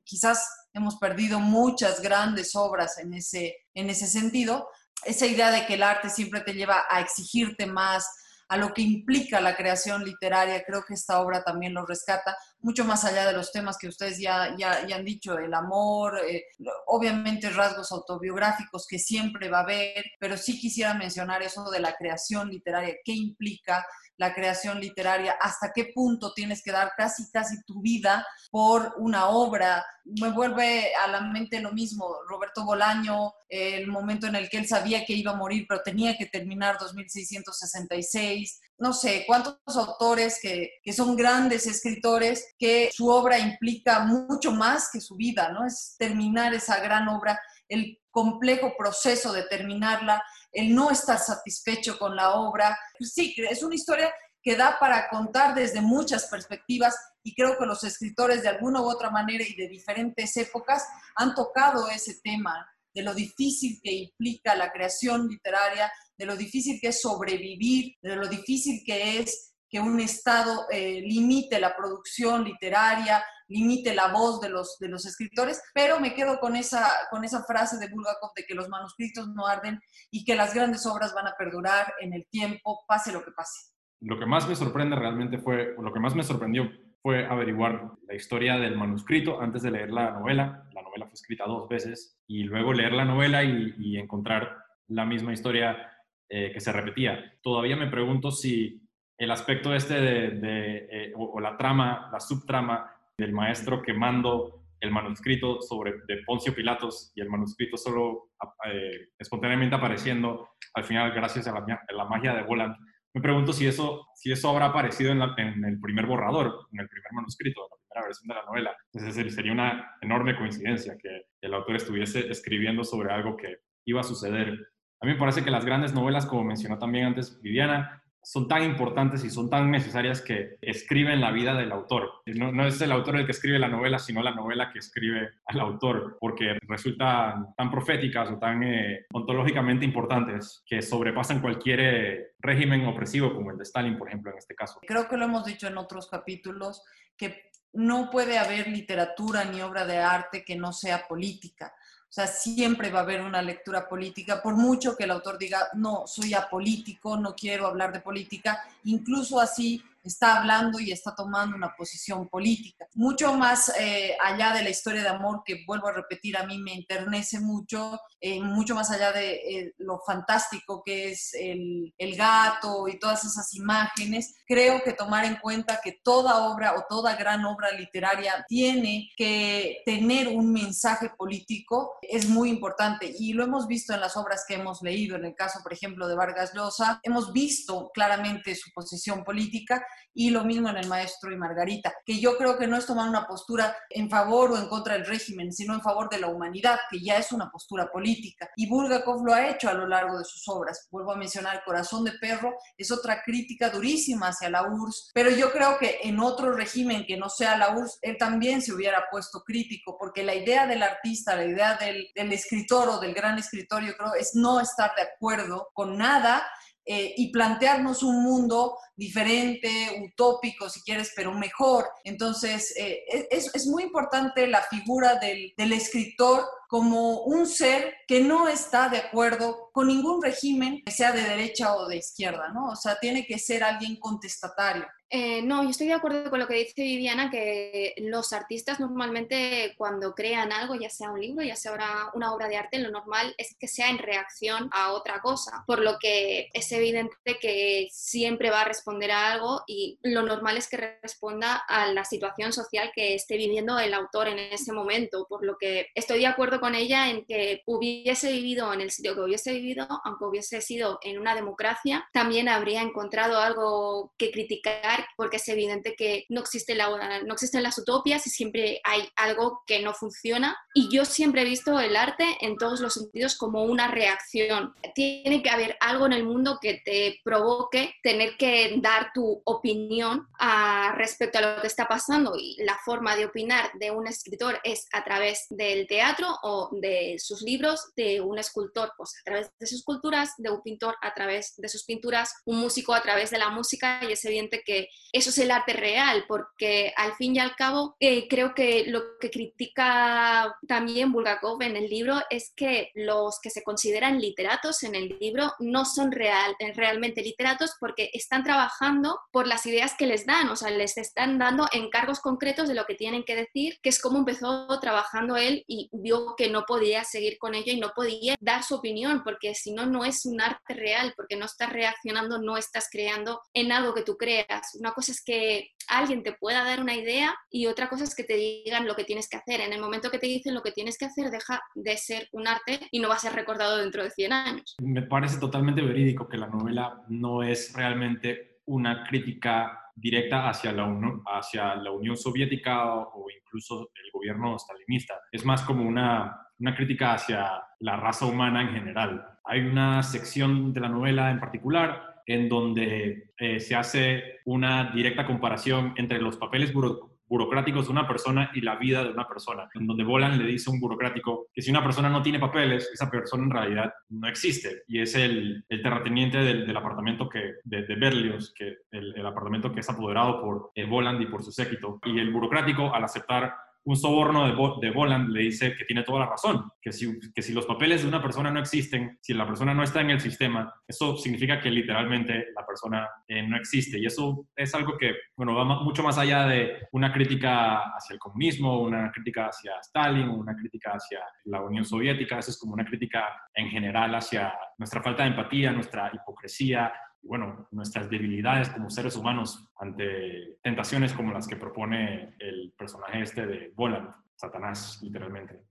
[0.04, 4.68] quizás hemos perdido muchas grandes obras en ese, en ese sentido.
[5.04, 8.06] Esa idea de que el arte siempre te lleva a exigirte más,
[8.48, 10.64] a lo que implica la creación literaria.
[10.64, 14.20] Creo que esta obra también lo rescata, mucho más allá de los temas que ustedes
[14.20, 16.46] ya, ya, han dicho, el amor, eh,
[16.88, 21.94] obviamente rasgos autobiográficos que siempre va a haber, pero sí quisiera mencionar eso de la
[21.94, 23.86] creación literaria, qué implica
[24.18, 29.30] la creación literaria, hasta qué punto tienes que dar casi, casi tu vida por una
[29.30, 29.84] obra.
[30.04, 34.68] Me vuelve a la mente lo mismo, Roberto Bolaño, el momento en el que él
[34.68, 38.62] sabía que iba a morir, pero tenía que terminar 2666.
[38.82, 44.90] No sé, cuántos autores que, que son grandes escritores, que su obra implica mucho más
[44.92, 45.66] que su vida, ¿no?
[45.66, 52.16] Es terminar esa gran obra, el complejo proceso de terminarla el no estar satisfecho con
[52.16, 52.78] la obra.
[52.98, 54.14] Pues sí, es una historia
[54.44, 58.90] que da para contar desde muchas perspectivas y creo que los escritores de alguna u
[58.90, 64.56] otra manera y de diferentes épocas han tocado ese tema de lo difícil que implica
[64.56, 69.80] la creación literaria, de lo difícil que es sobrevivir, de lo difícil que es que
[69.80, 75.60] un Estado eh, limite la producción literaria, limite la voz de los, de los escritores,
[75.74, 79.48] pero me quedo con esa, con esa frase de Bulgakov de que los manuscritos no
[79.48, 79.80] arden
[80.12, 83.72] y que las grandes obras van a perdurar en el tiempo, pase lo que pase.
[84.02, 86.70] Lo que más me sorprende realmente fue, lo que más me sorprendió
[87.02, 90.70] fue averiguar la historia del manuscrito antes de leer la novela.
[90.74, 95.06] La novela fue escrita dos veces y luego leer la novela y, y encontrar la
[95.06, 95.88] misma historia
[96.34, 97.34] eh, que se repetía.
[97.42, 98.82] Todavía me pregunto si
[99.18, 105.62] el aspecto este de, eh, o, la trama, la subtrama del maestro quemando el manuscrito
[105.62, 108.30] sobre de Poncio Pilatos y el manuscrito solo
[108.66, 112.78] eh, espontáneamente apareciendo al final gracias a la, magia de Volant.
[113.14, 116.88] Me pregunto si eso, si eso habrá aparecido en, en, el primer borrador, en el
[116.88, 118.78] primer manuscrito, en la primera versión de la novela.
[118.94, 124.00] Es decir, sería una enorme coincidencia que el autor estuviese escribiendo sobre algo que iba
[124.00, 124.58] a suceder.
[125.02, 129.24] A mí parece que las grandes novelas, como mencionó también antes Viviana, son tan importantes
[129.24, 132.22] y son tan necesarias que escriben la vida del autor.
[132.28, 135.60] No, es el autor el que escribe la novela, sino la novela que escribe al
[135.60, 142.86] autor, porque resultan tan proféticas o tan eh, ontológicamente importantes que sobrepasan cualquier eh, régimen
[142.86, 144.80] opresivo como el de Stalin, por ejemplo, en este caso.
[144.86, 146.84] Creo que lo hemos dicho en otros capítulos,
[147.18, 151.74] que no puede haber literatura ni obra de arte que no sea política.
[152.12, 155.70] O sea, siempre va a haber una lectura política, por mucho que el autor diga,
[155.76, 161.56] no, soy apolítico, no quiero hablar de política, incluso así está hablando y está tomando
[161.56, 162.88] una posición política.
[162.94, 166.58] Mucho más eh, allá de la historia de amor, que vuelvo a repetir, a mí
[166.58, 172.16] me enternece mucho, eh, mucho más allá de eh, lo fantástico que es el, el,
[172.16, 177.16] gato y todas esas imágenes, creo que tomar en cuenta que toda obra o toda
[177.16, 183.68] gran obra literaria tiene que tener un mensaje político es muy importante y lo hemos
[183.68, 187.00] visto en las obras que hemos leído, en el caso, por ejemplo, de Vargas Llosa,
[187.04, 192.20] hemos visto claramente su posición política y lo mismo en El Maestro y Margarita, que
[192.20, 195.54] yo creo que no es tomar una postura en favor o en contra del régimen,
[195.54, 198.50] sino en favor de la humanidad, que ya es una postura política.
[198.56, 200.88] Y Bulgakov lo ha hecho a lo largo de sus obras.
[200.92, 205.52] Vuelvo a mencionar Corazón de Perro, es otra crítica durísima hacia la URSS, pero yo
[205.52, 209.44] creo que en otro régimen que no sea la URSS, él también se hubiera puesto
[209.44, 213.84] crítico, porque la idea del artista, la idea del, del escritor o del gran escritor,
[213.84, 216.46] yo creo, es no estar de acuerdo con nada
[216.94, 221.86] eh, y plantearnos un mundo diferente, utópico, si quieres, pero mejor.
[222.04, 228.20] Entonces, eh, es, es, muy importante la figura del, del escritor como un ser que
[228.20, 232.72] no está de acuerdo con ningún régimen, sea de derecha o de izquierda, ¿no?
[232.72, 234.86] O sea, tiene que ser alguien contestatario.
[235.14, 239.74] Eh, no, yo estoy de acuerdo con lo que dice Viviana, que los artistas normalmente
[239.78, 241.74] cuando crean algo, ya sea un libro, ya sea
[242.14, 245.82] una obra de arte, lo normal es que sea en reacción a otra cosa, por
[245.82, 250.70] lo que es evidente que siempre va a responder a algo y lo normal es
[250.70, 255.46] que responda a la situación social que esté viviendo el autor en ese momento, por
[255.46, 259.22] lo que estoy de acuerdo con ella en que hubiese vivido en el sitio que
[259.22, 265.38] hubiese vivido, aunque hubiese sido en una democracia, también habría encontrado algo que criticar porque
[265.38, 269.82] es evidente que no, existe la, no existen las utopias y siempre hay algo que
[269.82, 270.58] no funciona.
[270.74, 274.74] Y yo siempre he visto el arte en todos los sentidos como una reacción.
[274.96, 280.28] Tiene que haber algo en el mundo que te provoque tener que dar tu opinión
[280.40, 284.60] a, respecto a lo que está pasando y la forma de opinar de un escritor
[284.64, 289.52] es a través del teatro o de sus libros, de un escultor pues a través
[289.60, 293.32] de sus esculturas, de un pintor a través de sus pinturas, un músico a través
[293.32, 297.36] de la música y es evidente que eso es el arte real, porque al fin
[297.36, 302.54] y al cabo eh, creo que lo que critica también Bulgakov en el libro es
[302.56, 307.72] que los que se consideran literatos en el libro no son real, eh, realmente literatos
[307.80, 312.20] porque están trabajando por las ideas que les dan, o sea, les están dando encargos
[312.20, 316.36] concretos de lo que tienen que decir, que es como empezó trabajando él y vio
[316.38, 319.86] que no podía seguir con ello y no podía dar su opinión, porque si no,
[319.86, 324.04] no es un arte real, porque no estás reaccionando, no estás creando en algo que
[324.04, 324.78] tú creas.
[324.82, 328.24] Una cosa es que alguien te pueda dar una idea y otra cosa es que
[328.24, 329.62] te digan lo que tienes que hacer.
[329.62, 332.48] En el momento que te dicen lo que tienes que hacer, deja de ser un
[332.48, 334.76] arte y no va a ser recordado dentro de 100 años.
[334.82, 340.86] Me parece totalmente verídico que la novela no es realmente una crítica directa hacia la,
[340.86, 345.14] Unión Soviética o, incluso el gobierno stalinista.
[345.32, 349.28] Es más como una crítica hacia la raza humana en general.
[349.44, 355.26] Hay una sección de la novela en particular en donde eh, se hace una directa
[355.26, 359.88] comparación entre los papeles burocráticos de una persona y la vida de una persona, en
[359.88, 363.10] donde Bolan le dice a un burocrático que si una persona no tiene papeles, esa
[363.10, 368.80] persona en realidad no existe, y es el, terrateniente del, apartamento que, de, Berlioz, que
[368.92, 372.94] el, apartamento que es apoderado por el Boland y por su séquito, y el burocrático
[372.94, 374.48] al aceptar un soborno
[374.80, 378.04] de, Boland le dice que tiene toda la razón, que si, que si los papeles
[378.04, 381.60] de una persona no existen, si la persona no está en el sistema, eso significa
[381.60, 383.98] que literalmente la persona eh, no existe.
[384.00, 388.20] Y eso es algo que, bueno, va mucho más allá de una crítica hacia el
[388.20, 392.86] comunismo, una crítica hacia Stalin, una crítica hacia la Unión Soviética, eso es como una
[392.86, 398.90] crítica en general hacia nuestra falta de empatía, nuestra hipocresía, y bueno, nuestras debilidades como
[398.90, 405.62] seres humanos ante tentaciones como las que propone el personaje este de Volant, Satanás, literalmente.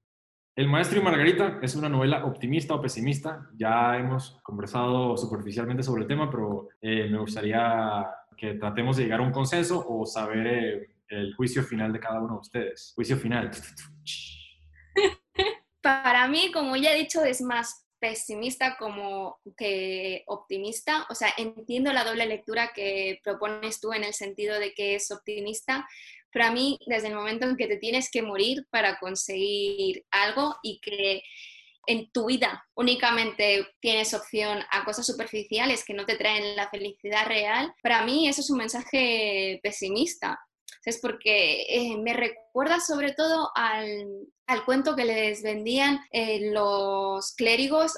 [0.56, 3.48] El Maestro y Margarita es una novela optimista o pesimista.
[3.54, 9.20] Ya hemos conversado superficialmente sobre el tema, pero eh, me gustaría que tratemos de llegar
[9.20, 12.92] a un consenso o saber eh, el juicio final de cada uno de ustedes.
[12.94, 13.50] Juicio final.
[15.82, 21.06] Para mí, como ya he dicho, es más pesimista como que optimista.
[21.10, 25.10] O sea, entiendo la doble lectura que propones tú en el sentido de que es
[25.10, 25.86] optimista,
[26.32, 30.56] pero a mí, desde el momento en que te tienes que morir para conseguir algo
[30.62, 31.22] y que
[31.86, 37.26] en tu vida únicamente tienes opción a cosas superficiales que no te traen la felicidad
[37.26, 40.38] real, para mí eso es un mensaje pesimista.
[40.84, 42.49] Es porque eh, me recuerda
[42.86, 47.94] sobre todo al, al cuento que les vendían eh, los clérigos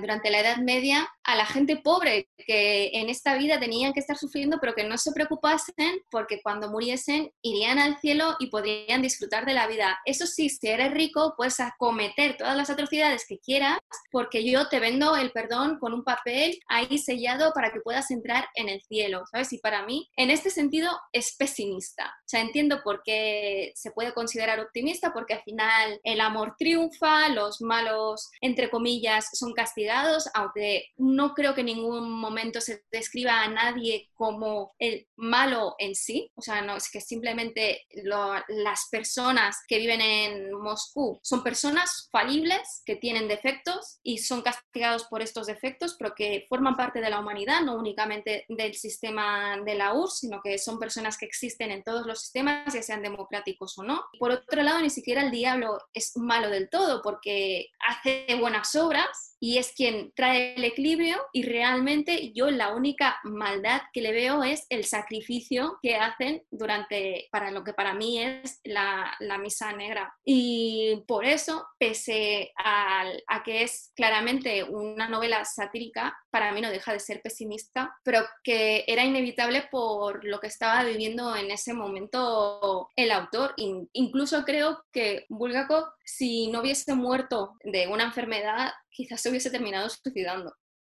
[0.00, 4.16] durante la Edad Media a la gente pobre que en esta vida tenían que estar
[4.16, 9.46] sufriendo, pero que no se preocupasen porque cuando muriesen irían al cielo y podrían disfrutar
[9.46, 9.98] de la vida.
[10.04, 13.78] Eso sí, si eres rico, puedes acometer todas las atrocidades que quieras
[14.10, 18.46] porque yo te vendo el perdón con un papel ahí sellado para que puedas entrar
[18.54, 19.52] en el cielo, ¿sabes?
[19.52, 22.06] Y para mí, en este sentido, es pesimista.
[22.06, 27.28] O sea, entiendo por qué se puede considerar optimista, porque al final el amor triunfa,
[27.28, 33.42] los malos, entre comillas, son castigados, aunque no creo que en ningún momento se describa
[33.42, 37.86] a nadie como el malo en sí, o sea, no es que simplemente
[38.48, 45.04] las personas que viven en Moscú son personas falibles que tienen defectos y son castigados
[45.04, 49.74] por estos defectos, pero que forman parte de la humanidad, no únicamente del sistema de
[49.74, 53.63] la URSS, sino que son personas que existen en todos los sistemas, ya sean democráticos
[53.76, 54.04] o no.
[54.18, 59.36] Por otro lado, ni siquiera el diablo es malo del todo porque hace buenas obras
[59.40, 64.42] y es quien trae el equilibrio y realmente yo la única maldad que le veo
[64.42, 69.72] es el sacrificio que hacen durante, para lo que para mí es la, la misa
[69.72, 70.14] negra.
[70.24, 76.70] Y por eso, pese a, a que es claramente una novela satírica, para mí no
[76.70, 81.74] deja de ser pesimista, pero que era inevitable por lo que estaba viviendo en ese
[81.74, 83.53] momento el autor.
[83.56, 89.88] Incluso creo que Bulgakov, si no hubiese muerto de una enfermedad, quizás se hubiese terminado
[89.88, 90.54] suicidando.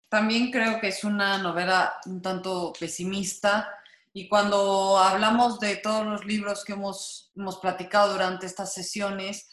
[0.08, 3.68] También creo que es una novela un tanto pesimista
[4.12, 9.48] y cuando hablamos de todos los libros que hemos, hemos platicado durante estas sesiones,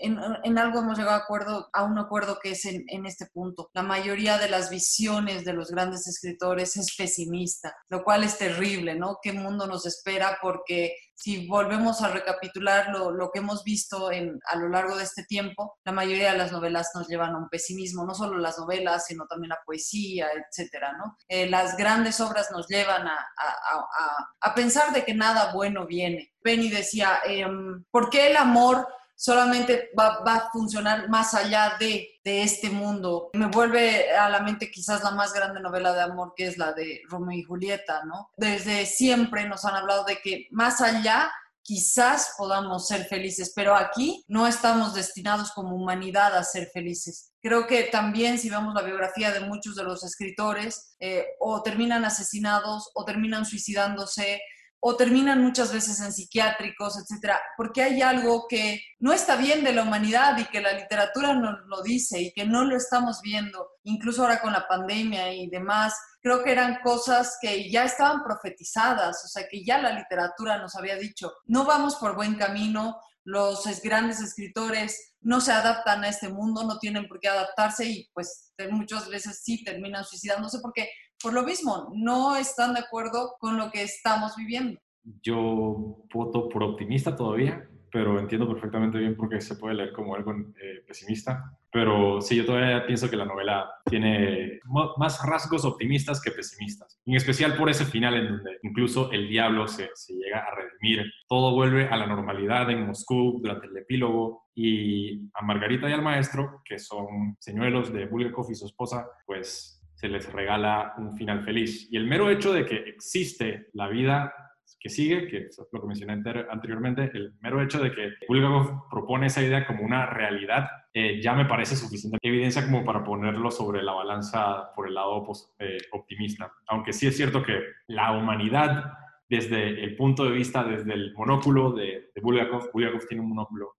[0.00, 3.70] en, algo hemos llegado a, acuerdo, a un acuerdo que es en, este punto.
[3.72, 8.94] La mayoría de las visiones de los grandes escritores es pesimista, lo cual es terrible,
[8.94, 9.18] ¿no?
[9.22, 10.38] ¿Qué mundo nos espera?
[10.40, 15.02] Porque si volvemos a recapitular lo, lo que hemos visto en, a lo largo de
[15.02, 18.58] este tiempo, la mayoría de las novelas nos llevan a un pesimismo, no solo las
[18.58, 21.16] novelas, sino también la poesía, etcétera, ¿no?
[21.26, 26.32] Eh, las grandes obras nos llevan a, a, a, pensar de que nada bueno viene.
[26.42, 27.46] Benny decía, eh,
[27.90, 28.86] ¿por qué el amor
[29.18, 33.30] solamente va, a funcionar más allá de, este mundo.
[33.32, 36.74] Me vuelve a la mente quizás la más grande novela de amor que es la
[36.74, 38.28] de Romeo y Julieta, ¿no?
[38.36, 44.26] Desde siempre nos han hablado de que más allá quizás podamos ser felices, pero aquí
[44.28, 47.32] no estamos destinados como humanidad a ser felices.
[47.40, 52.04] Creo que también si vemos la biografía de muchos de los escritores, eh, o terminan
[52.04, 54.42] asesinados o terminan suicidándose,
[54.80, 59.72] o terminan muchas veces en psiquiátricos, etcétera, porque hay algo que no está bien de
[59.72, 63.68] la humanidad y que la literatura nos lo dice y que no lo estamos viendo,
[63.82, 65.94] incluso ahora con la pandemia y demás.
[66.20, 70.76] Creo que eran cosas que ya estaban profetizadas, o sea, que ya la literatura nos
[70.76, 76.28] había dicho, no vamos por buen camino, los grandes escritores no se adaptan a este
[76.28, 80.88] mundo, no tienen por qué adaptarse y pues muchas veces sí terminan suicidándose porque
[81.22, 84.78] por lo mismo, no están de acuerdo con lo que estamos viviendo.
[85.22, 90.14] Yo voto por optimista todavía, pero entiendo perfectamente bien por qué se puede leer como
[90.14, 91.58] algo eh, pesimista.
[91.70, 94.60] Pero sí, yo todavía pienso que la novela tiene
[94.96, 96.98] más rasgos optimistas que pesimistas.
[97.04, 101.10] En especial por ese final en donde incluso el diablo se, se llega a redimir.
[101.28, 106.02] Todo vuelve a la normalidad en Moscú durante el epílogo y a Margarita y al
[106.02, 111.44] maestro, que son señuelos de Bulgakov y su esposa, pues se les regala un final
[111.44, 111.88] feliz.
[111.90, 114.32] Y el mero hecho de que existe la vida
[114.78, 119.26] que sigue, que es lo que mencioné anteriormente, el mero hecho de que Bulgakov propone
[119.26, 123.82] esa idea como una realidad, eh, ya me parece suficiente evidencia como para ponerlo sobre
[123.82, 125.26] la balanza por el lado
[125.58, 126.52] eh, optimista.
[126.68, 128.92] Aunque sí es cierto que la humanidad,
[129.28, 133.78] desde el punto de vista, desde el monóculo de, de Bulgakov, Bulgakov tiene un monóculo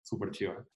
[0.00, 0.66] súper chido.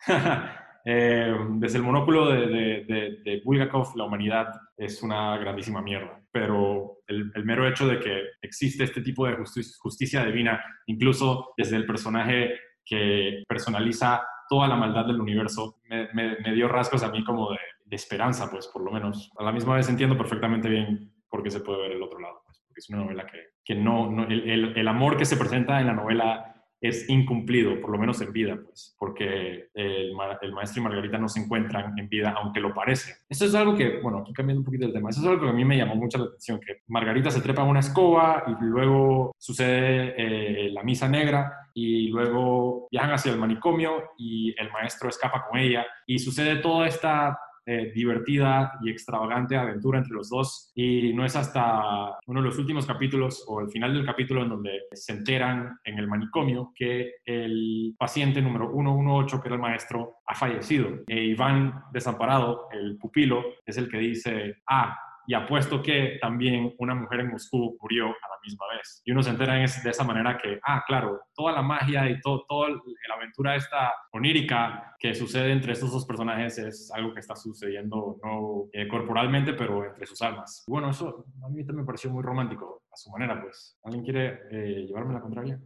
[0.85, 2.85] Eh, desde el monóculo de,
[3.25, 8.85] de, Bulgakov, la humanidad es una grandísima mierda, pero el, mero hecho de que existe
[8.85, 9.37] este tipo de
[9.79, 12.55] justicia, divina, incluso desde el personaje
[12.85, 17.59] que personaliza toda la maldad del universo, me, dio rasgos a mí como de,
[17.91, 19.31] esperanza, pues por lo menos.
[19.39, 22.43] A la misma vez entiendo perfectamente bien por qué se puede ver el otro lado,
[22.45, 25.87] pues, porque es una novela que, que no, el, el, amor que se presenta en
[25.87, 30.15] la novela es incumplido, por lo menos en vida, pues, porque el,
[30.53, 33.15] maestro y Margarita no se encuentran en vida, aunque lo parece.
[33.29, 35.49] Eso es algo que, bueno, aquí cambiando un poquito el tema, eso es algo que
[35.49, 38.65] a mí me llamó mucho la atención, que Margarita se trepa a una escoba y
[38.65, 45.09] luego sucede eh, la misa negra y luego viajan hacia el manicomio y el maestro
[45.09, 50.71] escapa con ella y sucede toda esta eh, divertida y extravagante aventura entre los dos.
[50.75, 54.51] Y no es hasta uno de los últimos capítulos o el final del capítulo en
[54.51, 60.17] donde se enteran en el manicomio que el paciente número 118, que era el maestro,
[60.27, 61.03] ha fallecido.
[61.07, 64.97] E Iván Desamparado, el pupilo, es el que dice, ah,
[65.27, 69.03] y apuesto que también una mujer en Moscú murió a la misma vez.
[69.05, 72.69] Y uno se entera de esa manera que, ah, claro, toda la magia y toda
[72.69, 78.19] la aventura esta onírica que sucede entre estos dos personajes es algo que está sucediendo
[78.23, 80.65] no eh, corporalmente, pero entre sus almas.
[80.69, 83.79] Bueno, eso a mí también me pareció muy romántico a su manera, pues.
[83.85, 85.61] ¿Alguien quiere eh, llevarme la contraria?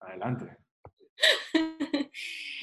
[0.00, 0.56] Adelante.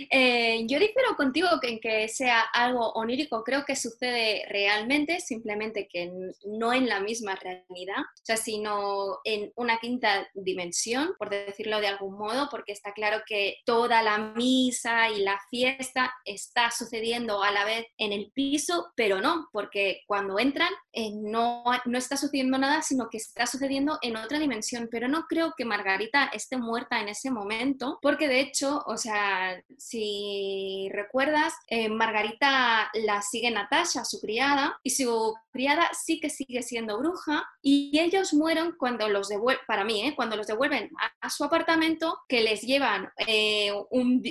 [0.09, 6.11] Eh, yo difiero contigo en que sea algo onírico, creo que sucede realmente, simplemente que
[6.45, 11.87] no en la misma realidad, o sea, sino en una quinta dimensión, por decirlo de
[11.87, 17.51] algún modo, porque está claro que toda la misa y la fiesta está sucediendo a
[17.51, 22.57] la vez en el piso, pero no, porque cuando entran eh, no, no está sucediendo
[22.57, 26.99] nada, sino que está sucediendo en otra dimensión, pero no creo que Margarita esté muerta
[26.99, 34.05] en ese momento, porque de hecho, o sea, si recuerdas, eh, Margarita la sigue Natasha,
[34.05, 39.27] su criada, y su criada sí que sigue siendo bruja, y ellos mueren cuando los
[39.27, 40.13] devuelven, para mí, ¿eh?
[40.15, 40.89] cuando los devuelven
[41.21, 43.71] a, su apartamento, que les llevan eh,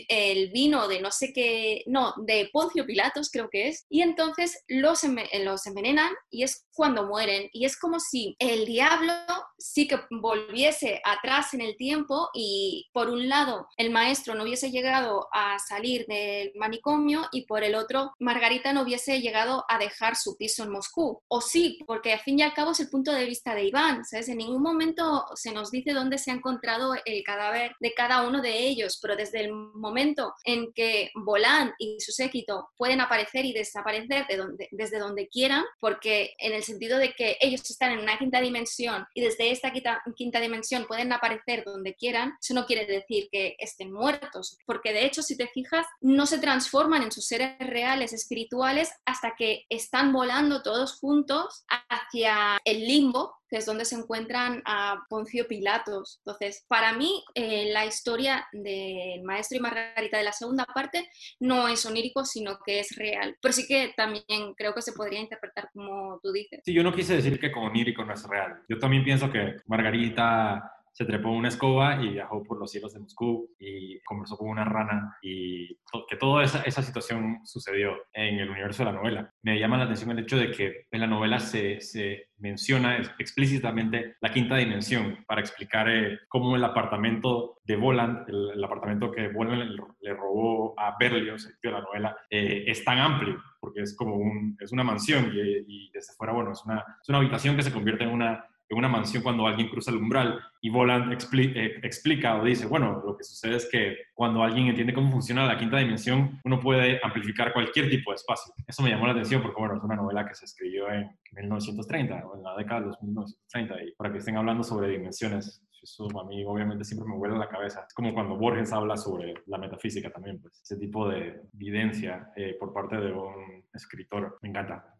[0.08, 4.64] el vino de no sé qué, no, de Poncio Pilatos creo que es, y entonces
[4.68, 9.12] los, los envenenan y es cuando mueren, y es como si el diablo
[9.58, 14.70] sí que volviese atrás en el tiempo y por un lado el maestro no hubiese
[14.70, 20.16] llegado a salir del manicomio y por el otro Margarita no hubiese llegado a dejar
[20.16, 21.20] su piso en Moscú.
[21.28, 24.02] O sí, porque al fin y al cabo es el punto de vista de Iván,
[24.06, 24.30] ¿sabes?
[24.30, 28.40] En ningún momento se nos dice dónde se ha encontrado el cadáver de cada uno
[28.40, 33.52] de ellos, pero desde el momento en que Volán y su séquito pueden aparecer y
[33.52, 37.98] desaparecer de donde, desde donde quieran, porque en el sentido de que ellos están en
[37.98, 42.64] una quinta dimensión y desde esta quinta, quinta dimensión pueden aparecer donde quieran, eso no
[42.64, 44.29] quiere decir que estén muertos,
[44.66, 49.34] porque de hecho si te fijas, no se transforman en sus seres reales espirituales hasta
[49.36, 55.46] que están volando todos juntos hacia el limbo, que es donde se encuentran a Poncio
[55.48, 56.20] Pilatos.
[56.24, 61.10] Entonces, para mí, eh, la historia del maestro y Margarita de la segunda parte
[61.40, 63.36] no es onírico, sino que es real.
[63.42, 66.60] Pero sí que también creo que se podría interpretar como tú dices.
[66.64, 68.62] Sí, yo no quise decir que con onírico no es real.
[68.68, 73.00] Yo también pienso que Margarita se trepó una escoba y viajó por los cielos de
[73.00, 75.68] Moscú y conversó con una rana y
[76.08, 79.32] que toda esa, situación sucedió en el universo de la novela.
[79.42, 84.16] Me llama la atención el hecho de que en la novela se, se menciona explícitamente
[84.20, 89.76] la quinta dimensión para explicar eh, cómo el apartamento de Voland, el, apartamento que Voland
[90.00, 93.94] le, robó a Berlioz, el tío de la novela, eh, es tan amplio porque es
[93.94, 97.56] como un, es una mansión y, y desde fuera, bueno, es una, es una habitación
[97.56, 101.12] que se convierte en una en una mansión cuando alguien cruza el umbral y Voland
[101.12, 105.44] eh, explica o dice, bueno, lo que sucede es que cuando alguien entiende cómo funciona
[105.44, 108.54] la quinta dimensión, uno puede amplificar cualquier tipo de espacio.
[108.66, 112.26] Eso me llamó la atención porque, bueno, es una novela que se escribió en 1930
[112.26, 116.06] o en la década de los 1930 y para que estén hablando sobre dimensiones, eso
[116.20, 117.84] a mí obviamente siempre me vuela la cabeza.
[117.88, 122.56] Es como cuando Borges habla sobre la metafísica también, pues ese tipo de evidencia eh,
[122.60, 124.38] por parte de un escritor.
[124.42, 124.94] Me encanta.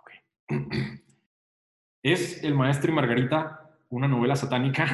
[0.00, 0.96] Okay.
[2.08, 4.86] ¿Es El Maestro y Margarita una novela satánica?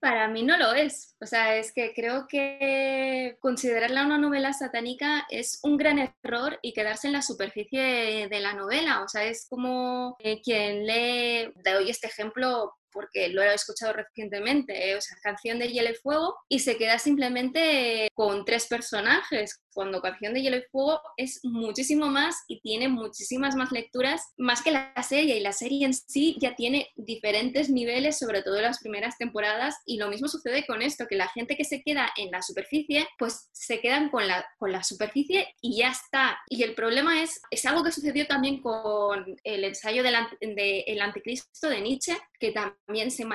[0.00, 1.14] Para mí no lo es.
[1.20, 6.72] O sea, es que creo que considerarla una novela satánica es un gran error y
[6.72, 9.02] quedarse en la superficie de la novela.
[9.02, 14.88] O sea, es como eh, quien lee, doy este ejemplo porque lo he escuchado recientemente,
[14.88, 14.96] ¿eh?
[14.96, 20.00] o sea, Canción de Hielo y Fuego, y se queda simplemente con tres personajes, cuando
[20.00, 24.70] Canción de Hielo y Fuego es muchísimo más y tiene muchísimas más lecturas, más que
[24.70, 28.78] la serie, y la serie en sí ya tiene diferentes niveles, sobre todo en las
[28.78, 32.30] primeras temporadas, y lo mismo sucede con esto, que la gente que se queda en
[32.30, 36.38] la superficie, pues se quedan con la, con la superficie y ya está.
[36.48, 41.00] Y el problema es, es algo que sucedió también con el ensayo del de El
[41.00, 43.26] Anticristo de Nietzsche, que también se,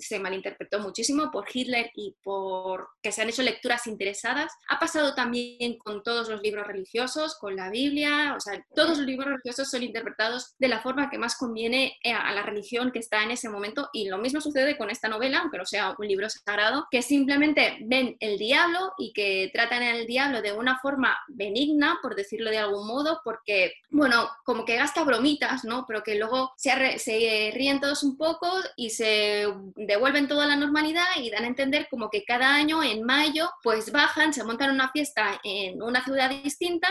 [0.00, 4.52] se malinterpretó muchísimo por Hitler y por que se han hecho lecturas interesadas.
[4.68, 9.06] Ha pasado también con todos los libros religiosos, con la Biblia, o sea, todos los
[9.06, 12.98] libros religiosos son interpretados de la forma que más conviene eh, a la religión que
[12.98, 16.06] está en ese momento y lo mismo sucede con esta novela, aunque no sea un
[16.06, 21.16] libro sagrado, que simplemente ven el diablo y que tratan al diablo de una forma
[21.28, 25.84] benigna, por decirlo de algún modo, porque, bueno, como que gasta bromitas, ¿no?
[25.86, 31.30] Pero que luego se, ríen todos un poco y se devuelven toda la normalidad y
[31.30, 35.40] dan a entender como que cada año en mayo pues bajan, se montan una fiesta
[35.44, 36.88] en una ciudad distinta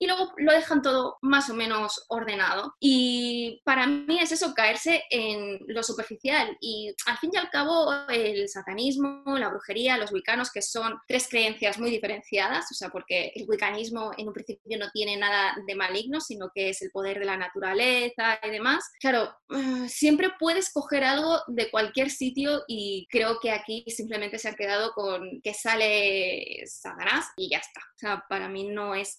[0.00, 2.74] y luego lo dejan todo más o menos ordenado.
[2.80, 6.56] Y para mí es eso, caerse en lo superficial.
[6.58, 11.28] Y al fin y al cabo, el satanismo, la brujería, los wicanos, que son tres
[11.28, 15.74] creencias muy diferenciadas, o sea, porque el wicanismo en un principio no tiene nada de
[15.74, 18.90] maligno, sino que es el poder de la naturaleza y demás.
[19.00, 24.48] Claro, eh, siempre puedes coger algo de cualquier sitio y creo que aquí simplemente se
[24.48, 27.80] han quedado con que sale Satanás y ya está.
[27.80, 29.18] O sea, para mí no es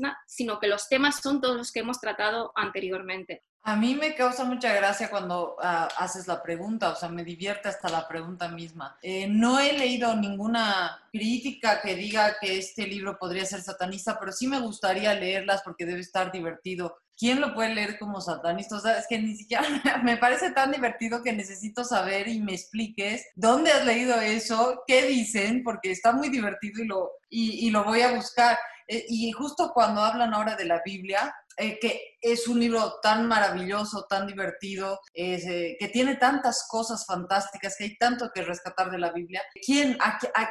[0.00, 3.42] satanismo sino que los temas son todos los que hemos tratado anteriormente.
[3.62, 7.68] A mí me causa mucha gracia cuando ah, haces la pregunta, o sea, me divierte
[7.68, 8.96] hasta la pregunta misma.
[9.02, 14.32] Eh, no he leído ninguna crítica que diga que este libro podría ser satanista, pero
[14.32, 16.96] sí me gustaría leerlas porque debe estar divertido.
[17.18, 18.76] ¿Quién lo puede leer como satanista?
[18.76, 19.62] O sea, es que ni siquiera
[20.02, 25.02] me parece tan divertido que necesito saber y me expliques dónde has leído eso, qué
[25.02, 28.56] dicen, porque está muy divertido y lo, y lo voy a buscar.
[28.92, 33.28] Eh, y justo cuando hablan ahora de la Biblia, eh, que es un libro tan
[33.28, 38.98] maravilloso, tan divertido, eh, que tiene tantas cosas fantásticas, que hay tanto que rescatar de
[38.98, 39.42] la Biblia.
[39.64, 39.96] ¿Quién,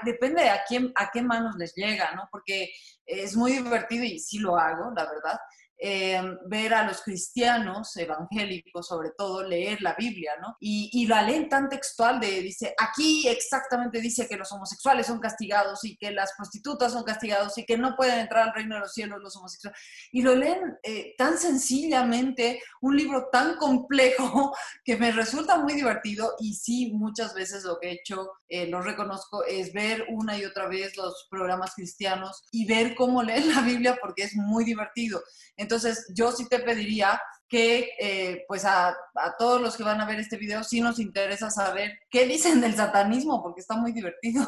[0.05, 2.29] depende a, quién, a qué manos les llega, ¿no?
[2.31, 2.71] Porque
[3.05, 5.37] es muy divertido y sí lo hago, la verdad,
[5.81, 10.57] eh, ver a los cristianos evangélicos, sobre todo, leer la Biblia, ¿no?
[10.59, 15.19] Y, y, la leen tan textual de, dice, aquí exactamente dice que los homosexuales son
[15.21, 18.81] castigados y que las prostitutas son castigados y que no pueden entrar al reino de
[18.81, 19.79] los cielos los homosexuales.
[20.11, 24.53] Y lo leen eh, tan sencillamente, un libro tan complejo
[24.83, 28.81] que me resulta muy divertido y sí, muchas veces lo que he hecho, eh, lo
[28.81, 33.61] reconozco, es ver una y otra vez los programas cristianos y ver cómo leen la
[33.61, 35.21] Biblia porque es muy divertido.
[35.55, 35.68] Entonces,
[36.13, 38.95] yo sí te pediría que, eh, pues, a,
[39.37, 42.75] todos los que van a ver este video, sí nos interesa saber qué dicen del
[42.75, 44.45] satanismo, porque está muy divertido.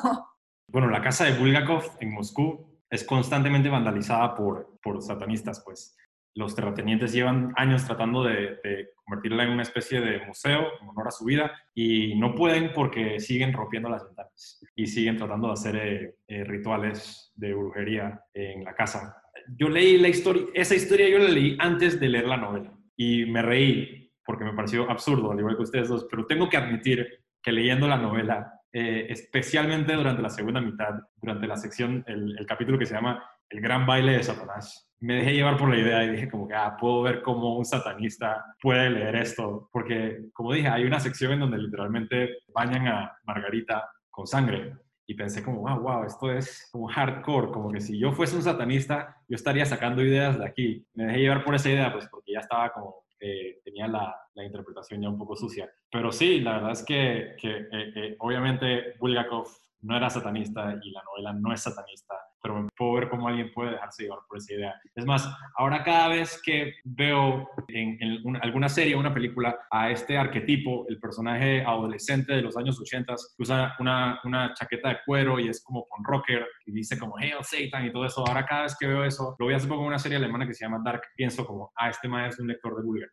[0.67, 5.97] Bueno, la casa de Bulgakov en Moscú es constantemente vandalizada por, por satanistas, pues.
[6.33, 8.57] Los terratenientes llevan años tratando de,
[9.03, 13.19] convertirla en una especie de museo en honor a su vida y no pueden porque
[13.19, 18.63] siguen rompiendo las ventanas y siguen tratando de hacer eh, eh, rituales de brujería en
[18.63, 19.20] la casa
[19.57, 23.25] yo leí la historia, esa historia yo la leí antes de leer la novela y
[23.25, 27.07] me reí porque me pareció absurdo, al igual que ustedes dos, pero tengo que admitir
[27.41, 32.77] que leyendo la novela, eh, especialmente durante la segunda mitad, durante la sección, el, capítulo
[32.77, 36.11] que se llama El gran baile de Satanás, me dejé llevar por la idea y
[36.11, 40.67] dije como que, ah, puedo ver cómo un satanista puede leer esto, porque como dije,
[40.67, 44.75] hay una sección en donde literalmente bañan a Margarita con sangre
[45.11, 48.43] y pensé como, wow, wow, esto es como hardcore, como que si yo fuese un
[48.43, 50.87] satanista, yo estaría sacando ideas de aquí.
[50.93, 54.45] Me dejé llevar por esa idea, pues porque ya estaba como, eh, tenía la, la,
[54.45, 55.69] interpretación ya un poco sucia.
[55.91, 59.49] Pero sí, la verdad es que, que eh, eh, obviamente Bulgakov
[59.81, 63.71] no era satanista y la novela no es satanista, pero puedo ver cómo alguien puede
[63.71, 64.73] dejarse llevar por esa idea.
[64.95, 67.97] Es más, ahora cada vez que veo en,
[68.41, 73.13] alguna serie o una película a este arquetipo, el personaje adolescente de los años 80
[73.37, 77.17] que usa una, una chaqueta de cuero y es como con rocker y dice como
[77.17, 79.69] Hail Satan y todo eso, ahora cada vez que veo eso, lo voy a hacer
[79.69, 82.47] con una serie alemana que se llama Dark, pienso como, ah, este man es un
[82.47, 83.09] lector de Bulgar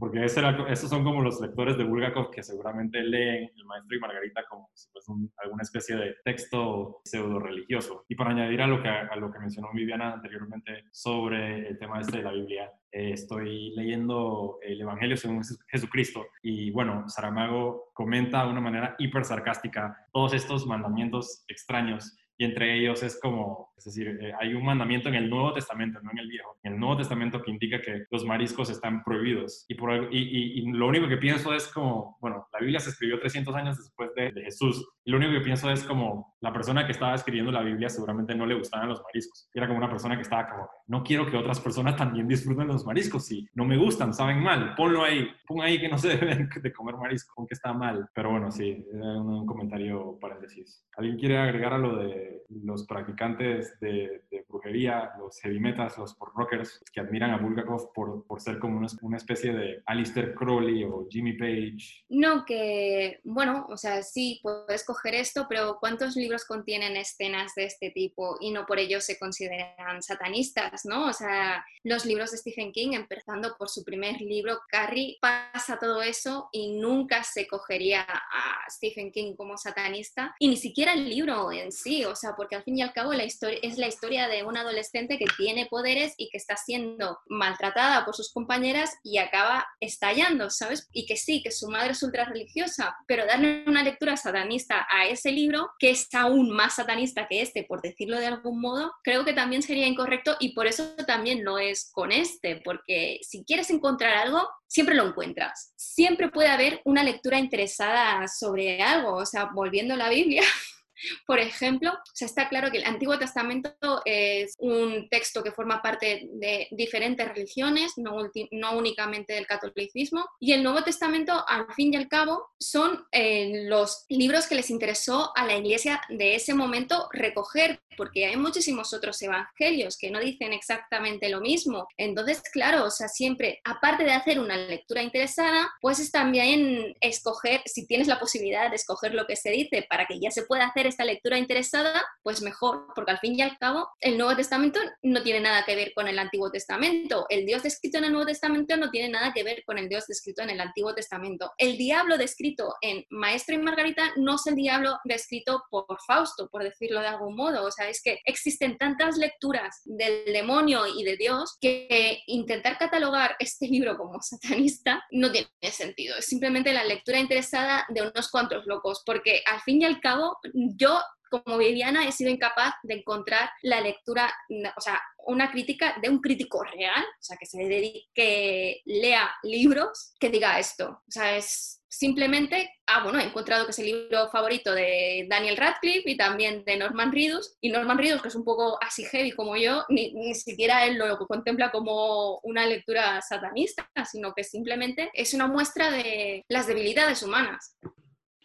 [0.00, 4.42] porque esos son como los lectores de Bulgakov que seguramente leen El Maestro y Margarita
[4.48, 8.06] como si fuese alguna especie de texto pseudo religioso.
[8.08, 12.00] Y para añadir a lo que, a lo que mencionó Viviana anteriormente sobre el tema
[12.00, 18.44] este de la Biblia, eh, estoy leyendo el Evangelio según Jesucristo y bueno, Saramago comenta
[18.44, 23.84] de una manera hiper sarcástica todos estos mandamientos extraños y entre ellos es como, es
[23.84, 26.80] decir, eh, hay un mandamiento en el Nuevo Testamento, no en el Viejo, en el
[26.80, 29.66] Nuevo Testamento que indica que los mariscos están prohibidos.
[29.68, 33.20] Y, por, y, y, lo único que pienso es como, bueno, la Biblia se escribió
[33.20, 36.86] 300 años después de, de Jesús, y lo único que pienso es como, la persona
[36.86, 39.50] que estaba escribiendo la Biblia seguramente no le gustaban los mariscos.
[39.52, 42.86] Era como una persona que estaba como, no quiero que otras personas también disfruten los
[42.86, 46.48] mariscos, si no me gustan, saben mal, ponlo ahí, pon ahí que no se deben
[46.48, 48.08] de comer marisco, aunque está mal.
[48.14, 50.86] Pero bueno, sí, un comentario paréntesis.
[50.96, 56.82] ¿Alguien quiere agregar a lo de los practicantes de, brujería, los heavy metals, los rockers,
[56.92, 61.06] que admiran a Bulgakov por, por ser como una, una, especie de Alistair Crowley o
[61.08, 62.04] Jimmy Page?
[62.08, 67.64] No, que, bueno, o sea, sí, puedes coger esto, pero ¿cuántos libros contienen escenas de
[67.64, 71.06] este tipo y no por ello se consideran satanistas, ¿no?
[71.06, 76.02] O sea, los libros de Stephen King, empezando por su primer libro, Carrie, pasa todo
[76.02, 81.52] eso y nunca se cogería a Stephen King como satanista y ni siquiera el libro
[81.52, 84.28] en sí, o sea, porque al fin y al cabo la historia, es la historia
[84.28, 89.18] de una adolescente que tiene poderes y que está siendo maltratada por sus compañeras y
[89.18, 90.88] acaba estallando, ¿sabes?
[90.92, 95.06] Y que sí, que su madre es ultra religiosa, pero darle una lectura satanista a
[95.06, 99.24] ese libro, que es aún más satanista que este, por decirlo de algún modo, creo
[99.24, 103.70] que también sería incorrecto y por eso también lo es con este, porque si quieres
[103.70, 105.72] encontrar algo, siempre lo encuentras.
[105.76, 110.42] Siempre puede haber una lectura interesada sobre algo, o sea, volviendo a la Biblia.
[111.26, 113.72] Por ejemplo, o está claro que el Antiguo Testamento
[114.04, 118.16] es un texto que forma parte de diferentes religiones, no,
[118.50, 123.66] no únicamente del catolicismo, y el Nuevo Testamento, al fin y al cabo, son eh,
[123.68, 128.92] los libros que les interesó a la iglesia de ese momento recoger, porque hay muchísimos
[128.92, 131.86] otros evangelios que no dicen exactamente lo mismo.
[131.96, 137.86] Entonces, claro, o sea, siempre, aparte de hacer una lectura interesada, pues también escoger, si
[137.86, 140.86] tienes la posibilidad de escoger lo que se dice para que ya se pueda hacer
[140.90, 145.22] esta lectura interesada, pues mejor, porque al fin y al cabo el Nuevo Testamento no
[145.22, 147.26] tiene nada que ver con el Antiguo Testamento.
[147.28, 150.06] El Dios descrito en el Nuevo Testamento no tiene nada que ver con el Dios
[150.06, 151.52] descrito en el Antiguo Testamento.
[151.58, 156.62] El diablo descrito en Maestro y Margarita no es el diablo descrito por Fausto, por
[156.62, 157.64] decirlo de algún modo.
[157.64, 163.36] O sea, es que existen tantas lecturas del demonio y de Dios que intentar catalogar
[163.38, 166.16] este libro como satanista no tiene sentido.
[166.16, 170.38] Es simplemente la lectura interesada de unos cuantos locos, porque al fin y al cabo
[170.80, 171.00] yo
[171.30, 174.34] como Viviana he sido incapaz de encontrar la lectura,
[174.76, 179.30] o sea, una crítica de un crítico real, o sea, que se dedique, que lea
[179.44, 181.02] libros, que diga esto.
[181.06, 185.56] O sea, es simplemente, ah, bueno, he encontrado que es el libro favorito de Daniel
[185.56, 189.32] Radcliffe y también de Norman Reedus, y Norman Reedus, que es un poco así heavy
[189.32, 195.10] como yo, ni, ni siquiera él lo contempla como una lectura satanista, sino que simplemente
[195.14, 197.76] es una muestra de las debilidades humanas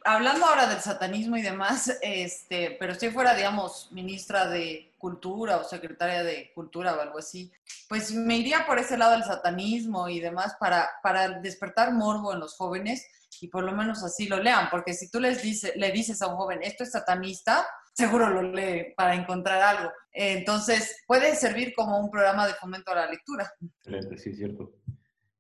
[0.06, 5.64] hablando ahora del satanismo y demás, este, pero si fuera, digamos, ministra de Cultura o
[5.64, 7.52] secretaria de Cultura o algo así,
[7.90, 12.40] pues me iría por ese lado del satanismo y demás para, para despertar morbo en
[12.40, 13.08] los jóvenes
[13.42, 16.28] y por lo menos así lo lean, porque si tú les dice, le dices a
[16.28, 19.92] un joven, esto es satanista, seguro lo lee para encontrar algo.
[20.12, 23.52] Entonces, puede servir como un programa de fomento a la lectura.
[23.80, 24.72] Excelente, sí, cierto.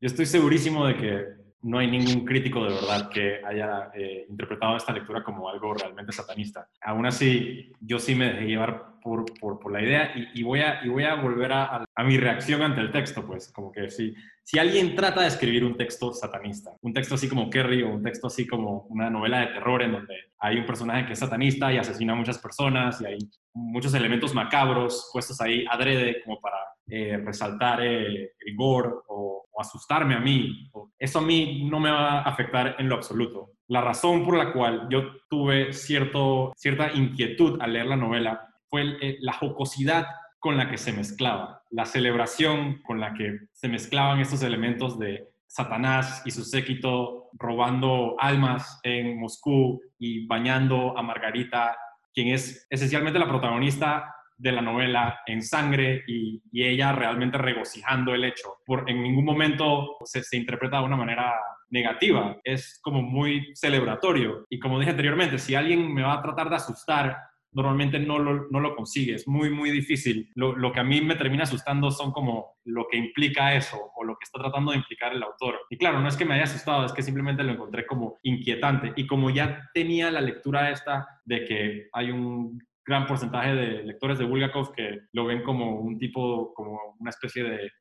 [0.02, 4.78] Yo estoy segurísimo de que no hay ningún crítico de verdad que haya eh, interpretado
[4.78, 6.70] esta lectura como algo realmente satanista.
[6.80, 10.90] Aún así, yo sí me dejé llevar por, por, la idea y, voy a, y
[10.90, 14.14] voy a volver a, a, mi reacción ante el texto, pues como que si,
[14.44, 18.04] si alguien trata de escribir un texto satanista, un texto así como Kerry o un
[18.04, 21.74] texto así como una novela de terror en donde hay un personaje que es satanista
[21.74, 23.18] y asesina a muchas personas y hay
[23.54, 26.58] muchos elementos macabros puestos ahí adrede como para
[26.88, 29.35] eh, resaltar el gore o,
[29.66, 30.72] asustarme a mí.
[30.98, 33.52] Eso a mí no me va a afectar en lo absoluto.
[33.68, 38.98] La razón por la cual yo tuve cierto, cierta inquietud al leer la novela fue
[39.02, 40.08] eh, la jocosidad
[40.40, 45.28] con la que se mezclaba, la celebración con la que se mezclaban estos elementos de
[45.48, 51.76] Satanás y su séquito robando almas en Moscú y bañando a Margarita,
[52.14, 58.24] quien es esencialmente la protagonista de la novela en sangre y, ella realmente regocijando el
[58.24, 58.56] hecho.
[58.66, 61.34] Por, en ningún momento se, se interpreta de una manera
[61.70, 64.46] negativa, es como muy celebratorio.
[64.50, 67.18] Y como dije anteriormente, si alguien me va a tratar de asustar,
[67.56, 70.30] normalmente no lo, no lo consigue, es muy, muy difícil.
[70.36, 74.04] Lo, lo, que a mí me termina asustando son como lo que implica eso o
[74.04, 75.62] lo que está tratando de implicar el autor.
[75.70, 78.94] Y claro, no es que me haya asustado, es que simplemente lo encontré como inquietante.
[78.98, 84.20] Y como ya tenía la lectura esta de que hay un gran porcentaje de lectores
[84.20, 87.72] de Bulgakov que lo ven como un tipo, como una especie de,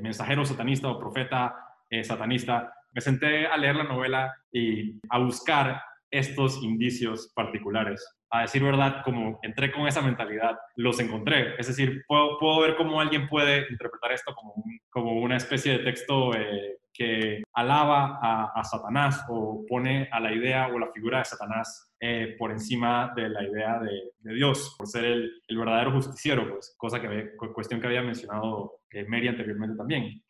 [0.00, 1.54] mensajero satanista o profeta
[1.90, 2.72] eh, satanista.
[2.92, 8.04] Me senté a leer la novela y a buscar estos indicios particulares.
[8.30, 11.54] a decir verdad, como entré con esa mentalidad, los encontré.
[11.58, 14.54] Es decir, puedo, puedo ver cómo alguien puede interpretar esto como,
[14.90, 18.18] como una especie de texto eh, que alaba
[18.54, 23.12] a, Satanás o pone a la idea o la figura de Satanás eh, por encima
[23.16, 27.86] de la idea de, Dios, por ser el, verdadero justiciero, pues, cosa que cuestión que
[27.86, 30.22] había mencionado eh, Mary anteriormente también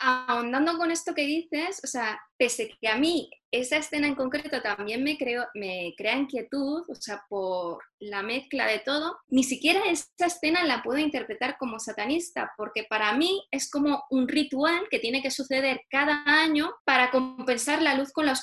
[0.00, 4.60] ahondando con esto que dices, o sea, pese que a mí esa escena en concreto
[4.60, 9.80] también me, creo, me crea inquietud, o sea, por la mezcla de todo, ni siquiera
[9.88, 14.98] esa escena la puedo interpretar como satanista, porque para mí es como un ritual que
[14.98, 18.34] tiene que suceder cada año para compensar la luz con la,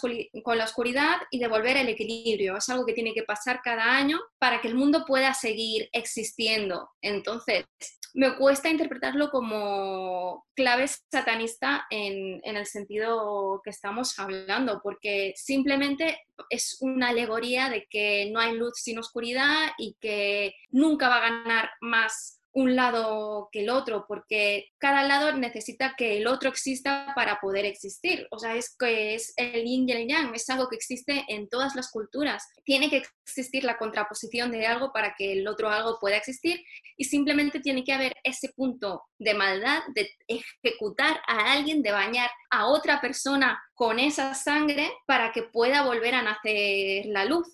[0.43, 2.55] con la oscuridad y devolver el equilibrio.
[2.55, 6.89] Es algo que tiene que pasar cada año para que el mundo pueda seguir existiendo.
[7.01, 7.65] Entonces,
[8.13, 16.77] me cuesta interpretarlo como clave satanista en, el sentido que estamos hablando, porque simplemente es
[16.81, 21.69] una alegoría de que no hay luz sin oscuridad y que nunca va a ganar
[21.79, 27.39] más un lado que el otro, porque cada lado necesita que el otro exista para
[27.39, 28.27] poder existir.
[28.31, 31.47] O sea, es que es el yin y el yang, es algo que existe en
[31.47, 32.47] todas las culturas.
[32.63, 36.61] Tiene que existir la contraposición de algo para que el otro algo pueda existir
[36.97, 42.29] y simplemente tiene que haber ese punto de maldad, de ejecutar a alguien, de bañar
[42.49, 47.47] a otra persona con esa sangre para que pueda volver a nacer la luz.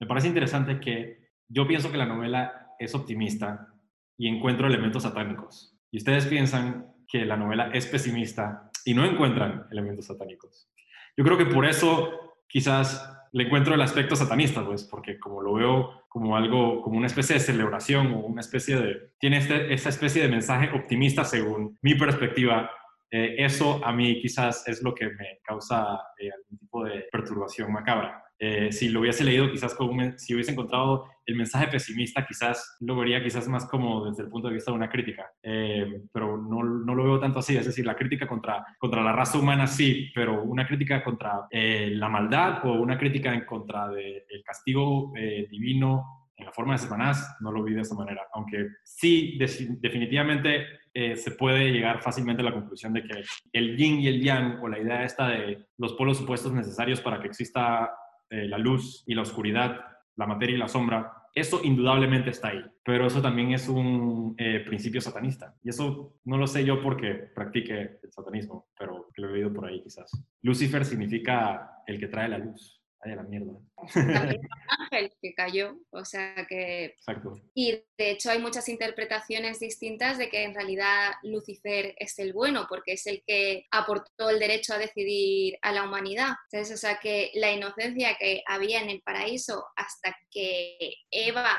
[0.00, 3.74] Me parece interesante que yo pienso que la novela es optimista
[4.18, 5.74] y encuentro elementos satánicos.
[5.90, 10.68] Y ustedes piensan que la novela es pesimista y no encuentran elementos satánicos.
[11.16, 15.54] Yo creo que por eso quizás le encuentro el aspecto satanista, pues, porque como lo
[15.54, 19.90] veo como algo, como una especie de celebración o una especie de, tiene este, esa
[19.90, 22.70] especie de mensaje optimista según mi perspectiva,
[23.10, 27.72] eh, eso a mí quizás es lo que me causa eh, algún tipo de perturbación
[27.72, 28.24] macabra.
[28.40, 32.94] Eh, si lo hubiese leído quizás como si hubiese encontrado el mensaje pesimista, quizás lo
[32.94, 36.62] vería quizás más como desde el punto de vista de una crítica, eh, pero no,
[36.62, 40.10] no, lo veo tanto así, es decir, la crítica contra, contra la raza humana sí,
[40.14, 45.12] pero una crítica contra eh, la maldad o una crítica en contra del castigo
[45.50, 49.36] divino en la forma de Satanás, no lo vi de esa manera, aunque sí,
[49.80, 53.22] definitivamente se puede llegar fácilmente a la conclusión de que
[53.52, 57.20] el yin y el yang, o la idea esta de los polos supuestos necesarios para
[57.20, 57.90] que exista
[58.30, 59.80] eh, la luz y la oscuridad,
[60.16, 64.60] la materia y la sombra, eso indudablemente está ahí, pero eso también es un eh,
[64.66, 65.54] principio satanista.
[65.62, 69.66] Y eso no lo sé yo porque practique el satanismo, pero lo he leído por
[69.66, 70.10] ahí quizás.
[70.42, 72.77] Lucifer significa el que trae la luz.
[73.00, 73.52] Ay, la mierda.
[74.90, 76.86] ángel que cayó, o sea que...
[76.86, 77.40] Exacto.
[77.54, 82.66] Y de hecho hay muchas interpretaciones distintas de que en realidad Lucifer es el bueno,
[82.68, 86.34] porque es el que aportó el derecho a decidir a la humanidad.
[86.50, 91.56] Entonces, o sea que la inocencia que había en el paraíso hasta que Eva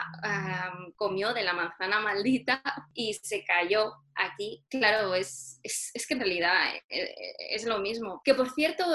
[0.95, 2.61] comió de la manzana maldita
[2.93, 8.21] y se cayó aquí, claro, es, es, que en realidad eh, eh, es, lo mismo.
[8.23, 8.85] Que por cierto,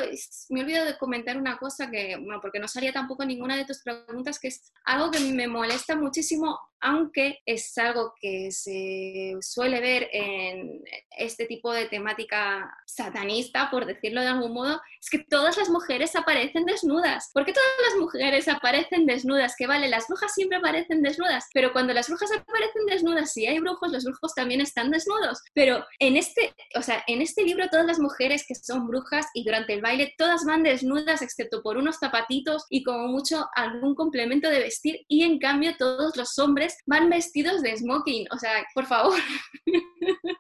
[0.51, 3.65] me he olvidado de comentar una cosa que, bueno, porque no salía tampoco ninguna de
[3.65, 9.81] tus preguntas, que es algo que me molesta muchísimo aunque es algo que se suele
[9.81, 10.85] ver en
[11.17, 16.15] este tipo de temática satanista, por decirlo de algún modo, es que todas las mujeres
[16.15, 17.31] aparecen desnudas.
[17.33, 19.55] ¿Por qué todas las mujeres aparecen desnudas?
[19.57, 23.59] Que vale, las brujas siempre aparecen desnudas, pero cuando las brujas aparecen desnudas, si hay
[23.61, 25.41] brujos, los brujos también están desnudos.
[25.55, 29.43] Pero en este, o sea, en este libro todas las mujeres que son brujas y
[29.43, 34.51] durante el baile todas van desnudas excepto por unos zapatitos y como mucho algún complemento
[34.51, 38.87] de vestir y en cambio todos los hombres van vestidos de smoking, o sea, por
[38.87, 39.19] favor.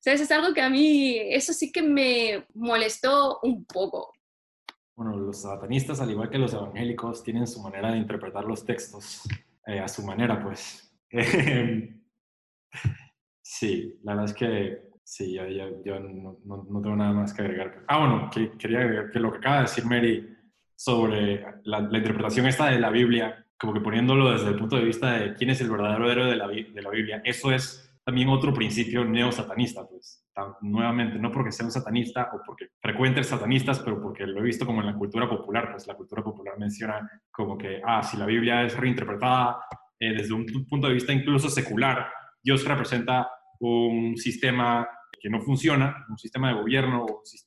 [0.00, 0.20] ¿Sabes?
[0.20, 4.12] Es algo que a mí, eso sí que me molestó un poco.
[4.96, 9.22] Bueno, los satanistas, al igual que los evangélicos, tienen su manera de interpretar los textos
[9.66, 10.92] eh, a su manera, pues.
[13.42, 17.84] sí, la verdad es que sí, yo, no, no, tengo nada más que agregar.
[17.86, 20.36] Ah, bueno, que, quería agregar que lo que acaba de decir Mary
[20.76, 24.84] sobre la, la interpretación esta de la Biblia como que poniéndolo desde el punto de
[24.84, 28.30] vista de quién es el verdadero héroe de la, de la Biblia, eso es también
[28.30, 30.26] otro principio neosatanista, pues,
[30.62, 34.64] nuevamente, no porque sea un satanista o porque frecuente satanistas, pero porque lo he visto
[34.64, 38.24] como en la cultura popular, pues la cultura popular menciona como que, ah, si la
[38.24, 39.58] Biblia es reinterpretada
[40.00, 42.08] eh, desde un punto de vista incluso secular,
[42.42, 43.28] Dios representa
[43.60, 44.88] un sistema
[45.20, 47.04] que no funciona, un sistema de gobierno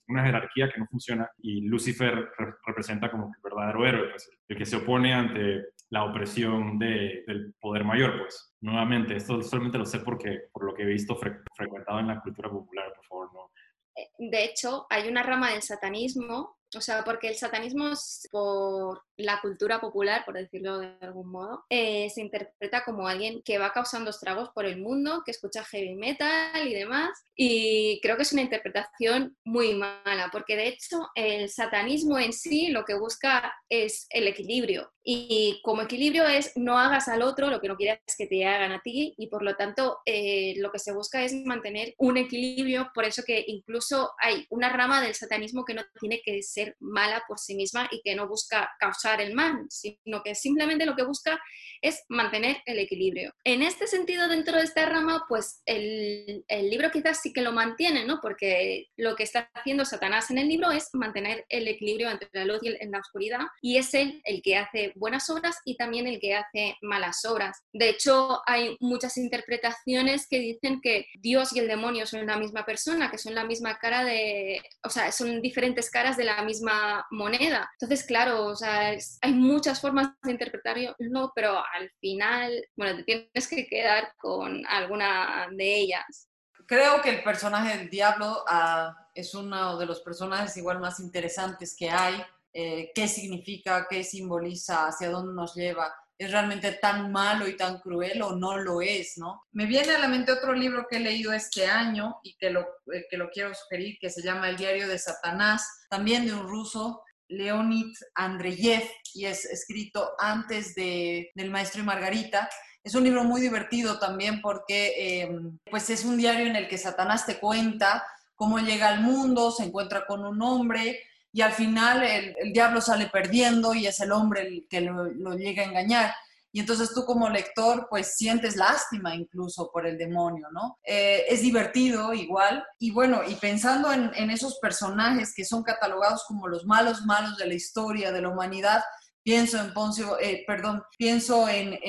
[0.09, 2.29] una jerarquía que no funciona, y Lucifer
[2.67, 7.83] representa como el verdadero héroe, pues, el que se opone ante la opresión del poder
[7.83, 8.53] mayor, pues.
[8.61, 11.17] Nuevamente, esto solamente lo sé porque, por lo que he visto
[11.53, 13.51] frecuentado en la cultura popular, por favor, no.
[13.95, 17.89] Eh, de hecho, hay una rama del satanismo O sea, porque el satanismo,
[18.31, 23.57] por la cultura popular, por decirlo de algún modo, eh, se interpreta como alguien que
[23.57, 27.25] va causando estragos por el mundo, que escucha heavy metal y demás.
[27.35, 32.69] Y creo que es una interpretación muy mala, porque de hecho el satanismo en sí
[32.69, 34.91] lo que busca es el equilibrio.
[35.03, 38.71] Y como equilibrio es no hagas al otro lo que no quieras que te hagan
[38.71, 42.91] a ti y por lo tanto eh, lo que se busca es mantener un equilibrio,
[42.93, 47.23] por eso que incluso hay una rama del satanismo que no tiene que ser mala
[47.27, 51.03] por sí misma y que no busca causar el mal, sino que simplemente lo que
[51.03, 51.41] busca
[51.81, 53.33] es mantener el equilibrio.
[53.43, 57.51] En este sentido, dentro de esta rama, pues el, el libro quizás sí que lo
[57.51, 58.19] mantiene, ¿no?
[58.21, 62.45] Porque lo que está haciendo Satanás en el libro es mantener el equilibrio entre la
[62.45, 66.19] luz y la oscuridad y es él el que hace buenas obras y también el
[66.19, 67.63] que hace malas obras.
[67.73, 72.65] De hecho, hay muchas interpretaciones que dicen que Dios y el demonio son la misma
[72.65, 77.05] persona, que son la misma cara de, o sea, son diferentes caras de la misma
[77.11, 77.69] moneda.
[77.73, 78.90] Entonces, claro, o sea,
[79.21, 80.95] hay muchas formas de interpretarlo,
[81.35, 86.29] pero al final, bueno, te tienes que quedar con alguna de ellas.
[86.67, 91.75] Creo que el personaje del diablo ah, es uno de los personajes igual más interesantes
[91.77, 92.23] que hay
[92.53, 95.93] eh, qué significa, qué simboliza, hacia dónde nos lleva.
[96.17, 99.43] ¿Es realmente tan malo y tan cruel o no lo es, no?
[99.53, 102.61] Me viene a la mente otro libro que he leído este año y que lo,
[102.93, 106.47] eh, que lo quiero sugerir, que se llama El diario de Satanás, también de un
[106.47, 107.01] ruso,
[107.31, 112.49] Leonid Andreyev, y es escrito antes de, del Maestro y Margarita.
[112.83, 116.77] Es un libro muy divertido también porque em, pues es un diario en el que
[116.77, 118.05] Satanás te cuenta
[118.35, 120.99] cómo llega al mundo, se encuentra con un hombre,
[121.33, 125.63] y al final el, diablo sale perdiendo y es el hombre el que lo, llega
[125.63, 126.13] a engañar.
[126.51, 130.77] Y entonces tú como lector pues sientes lástima incluso por el demonio, ¿no?
[130.83, 132.63] Eh, es divertido igual.
[132.79, 137.47] Y bueno, y pensando en, esos personajes que son catalogados como los malos malos de
[137.47, 138.81] la historia, de la humanidad,
[139.23, 141.79] pienso en Poncio, eh, perdón, pienso en,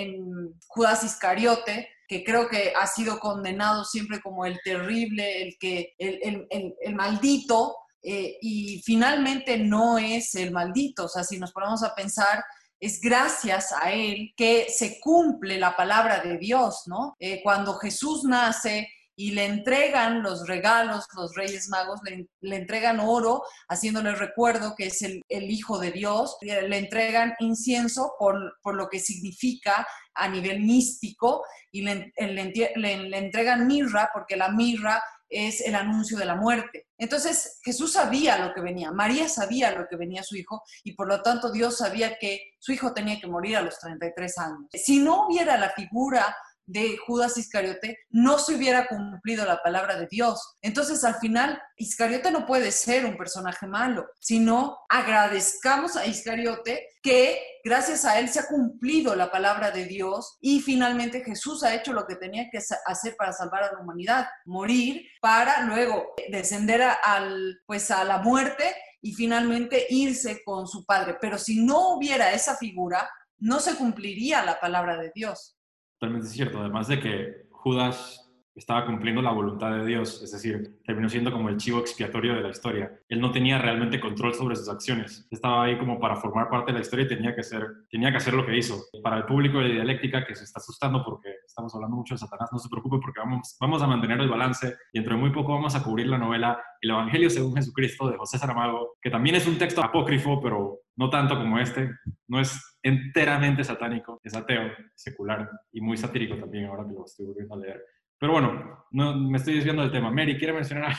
[0.69, 6.47] Judas Iscariote, que creo que ha sido condenado siempre como el terrible, el que, el,
[6.51, 11.95] el maldito, eh, y finalmente no es el maldito, o sea, si nos ponemos a
[11.95, 12.45] pensar,
[12.83, 17.15] es gracias a él que se cumple la palabra de Dios, ¿no?
[17.21, 23.45] Eh, cuando Jesús nace y le entregan los regalos, los reyes magos, le, entregan oro,
[23.69, 28.99] haciéndole recuerdo que es el, Hijo de Dios, le entregan incienso por, por, lo que
[28.99, 35.01] significa a nivel místico y le, le entregan mirra porque la mirra
[35.33, 36.89] es el anuncio de la muerte.
[36.99, 41.09] Entonces Jesús sabía lo que venía, María sabía lo que venía su hijo y por
[41.09, 44.67] lo tanto Dios sabía que su hijo tenía que morir a los 33 años.
[44.73, 50.07] Si no hubiera la figura de Judas Iscariote, no se hubiera cumplido la palabra de
[50.11, 50.57] Dios.
[50.63, 57.41] Entonces, al final, Iscariote no puede ser un personaje malo, sino agradezcamos a Iscariote que
[57.65, 61.93] gracias a él se ha cumplido la palabra de Dios y finalmente Jesús ha hecho
[61.93, 66.93] lo que tenía que hacer para salvar a la humanidad, morir para luego descender a,
[66.93, 68.65] al, pues a la muerte
[69.01, 71.17] y finalmente irse con su padre.
[71.21, 75.57] Pero si no hubiera esa figura, no se cumpliría la palabra de Dios.
[76.03, 76.59] Totalmente cierto.
[76.59, 78.22] Además de que Judas
[78.55, 82.43] estaba cumpliendo la voluntad de Dios, es decir, terminó siendo como el chivo expiatorio de
[82.43, 82.93] la historia.
[83.09, 85.27] Él no tenía realmente control sobre sus acciones.
[85.31, 88.19] Estaba ahí como para formar parte de la historia y tenía que, ser, tenía que
[88.19, 88.79] hacer lo que hizo.
[89.03, 92.51] Para el público de dialéctica que se está asustando porque estamos hablando mucho de Satanás,
[92.53, 95.53] no se preocupe porque vamos, vamos a mantener el balance y dentro de muy poco
[95.53, 99.47] vamos a cubrir la novela El Evangelio según Jesucristo de José Saramago, que también es
[99.47, 101.91] un texto apócrifo, pero no tanto como este.
[102.29, 107.27] No es enteramente satánico, es ateo, secular y muy satírico también, ahora que lo estoy
[107.27, 107.83] volviendo a leer.
[108.23, 110.09] Pero bueno, no, me estoy desviando del tema.
[110.09, 110.95] Mary, ¿quiere mencionar?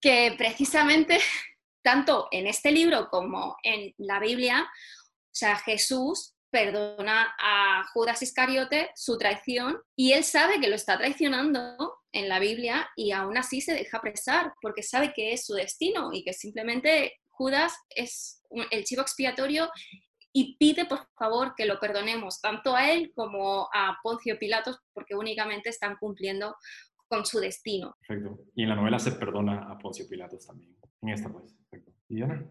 [0.00, 1.20] Que precisamente,
[1.84, 8.90] tanto en este libro como en la Biblia, o sea, Jesús perdona a Judas Iscariote
[8.96, 13.60] su traición y él sabe que lo está traicionando en la Biblia y aún así
[13.60, 18.82] se deja apresar porque sabe que es su destino y que simplemente Judas es el
[18.82, 19.70] chivo expiatorio
[20.36, 25.14] y pide por favor que lo perdonemos tanto a él como a Poncio Pilatos porque
[25.14, 26.56] únicamente están cumpliendo
[27.06, 27.96] con su destino.
[28.06, 28.42] Perfecto.
[28.56, 30.76] Y en la novela se perdona a Poncio Pilatos también.
[31.02, 31.54] En esta pues.
[31.70, 31.92] Perfecto.
[32.08, 32.44] ¿Y Diana?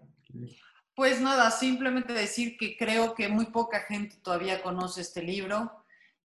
[0.96, 5.83] Pues nada, simplemente decir que creo que muy poca gente todavía conoce este libro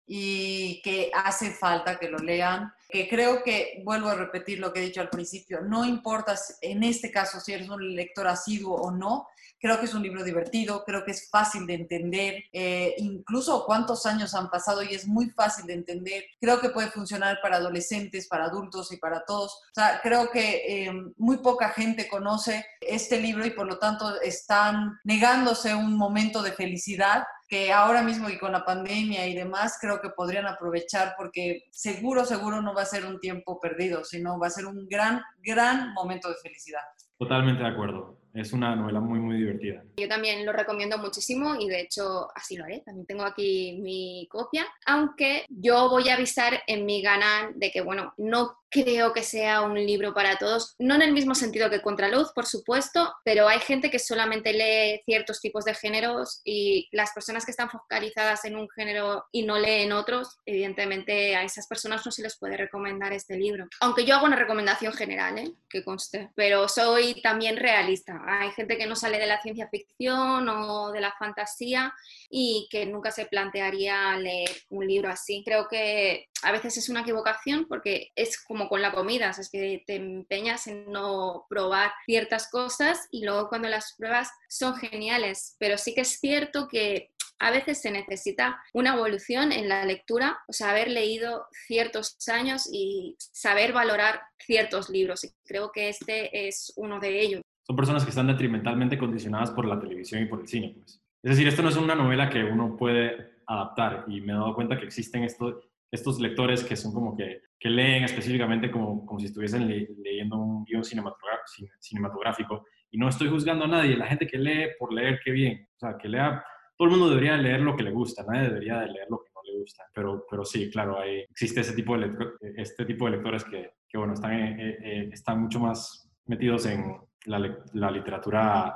[0.09, 4.81] y que hace falta que lo lean, que creo que, vuelvo a repetir lo que
[4.81, 8.91] he dicho al principio, no importa en este caso si eres un lector asiduo o
[8.91, 9.29] no,
[9.61, 14.07] Creo que es un libro divertido, creo que es fácil de entender, eh, incluso cuántos
[14.07, 16.25] años han pasado y es muy fácil de entender.
[16.41, 19.53] Creo que puede funcionar para adolescentes, para adultos y para todos.
[19.55, 24.21] O sea, creo que eh, muy poca gente conoce este libro y por lo tanto
[24.21, 29.79] están negándose un momento de felicidad que ahora mismo y con la pandemia y demás,
[29.81, 34.39] creo que podrían aprovechar porque seguro, seguro no va a ser un tiempo perdido, sino
[34.39, 36.83] va a ser un gran, gran momento de felicidad.
[37.19, 38.19] Totalmente de acuerdo.
[38.35, 39.83] Es una novela muy, muy divertida.
[39.97, 42.81] Yo también lo recomiendo muchísimo y de hecho así lo haré.
[42.81, 44.67] También tengo aquí mi copia.
[44.87, 49.63] Aunque yo voy a avisar en mi canal de que, bueno, no creo que sea
[49.63, 53.61] un libro para todos, no en el mismo sentido que Contraluz, por supuesto, pero hay
[53.61, 58.57] gente que solamente lee ciertos tipos de géneros y las personas que están focalizadas en
[58.57, 63.13] un género y no leen otros, evidentemente a esas personas no se les puede recomendar
[63.13, 63.67] este libro.
[63.81, 65.53] Aunque yo hago una recomendación general, ¿eh?
[65.69, 68.21] que conste, pero soy también realista.
[68.27, 71.93] Hay gente que no sale de la ciencia ficción o de la fantasía
[72.31, 75.43] y que nunca se plantearía leer un libro así.
[75.45, 79.83] Creo que a veces es una equivocación porque es como con la comida, es que
[79.87, 85.79] te empeñas en no probar ciertas cosas y luego cuando las pruebas son geniales, pero
[85.79, 90.53] sí que es cierto que a veces se necesita una evolución en la lectura, o
[90.53, 95.25] sea, haber leído ciertos años y saber valorar ciertos libros.
[95.25, 97.43] Y creo que este es uno de ellos.
[97.67, 100.75] Son personas que están detrimentalmente condicionadas por la televisión y por el cine.
[100.77, 101.01] Pues.
[101.23, 104.55] Es decir, esto no es una novela que uno puede adaptar y me he dado
[104.55, 109.19] cuenta que existen estos, estos lectores que son como que, que leen específicamente como, como
[109.19, 112.65] si estuviesen leyendo un guion cinematográfico.
[112.91, 115.79] Y no estoy juzgando a nadie, la gente que lee por leer, qué bien, o
[115.79, 116.43] sea, que lea,
[116.77, 119.31] todo el mundo debería leer lo que le gusta, nadie debería de leer lo que
[119.35, 122.11] no le gusta, pero, pero sí, claro, hay, existe ese tipo de,
[122.57, 126.97] este tipo de lectores que, que bueno, están, eh, eh, están mucho más metidos en
[127.27, 128.75] la, la literatura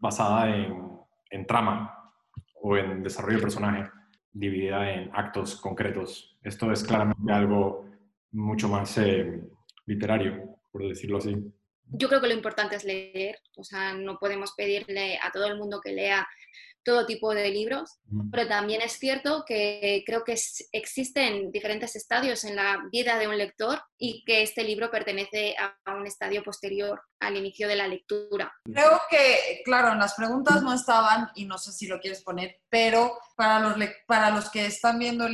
[0.00, 0.94] basada en,
[1.30, 2.12] en trama
[2.62, 3.90] o en desarrollo de personaje
[4.34, 6.33] dividida en actos concretos.
[6.44, 7.86] Esto es claramente algo
[8.32, 9.42] mucho más eh,
[9.86, 11.34] literario, por decirlo así.
[11.86, 15.56] Yo creo que lo importante es leer, o sea, no podemos pedirle a todo el
[15.56, 16.26] mundo que lea
[16.84, 17.98] todo tipo de libros,
[18.30, 20.38] pero también es cierto que creo que
[20.72, 25.94] existen diferentes estadios en la vida de un lector y que este libro pertenece a
[25.94, 28.52] un estadio posterior al inicio de la lectura.
[28.64, 33.18] Creo que, claro, las preguntas no estaban y no sé si lo quieres poner, pero
[33.34, 33.76] para los,
[34.06, 35.26] para los que están viendo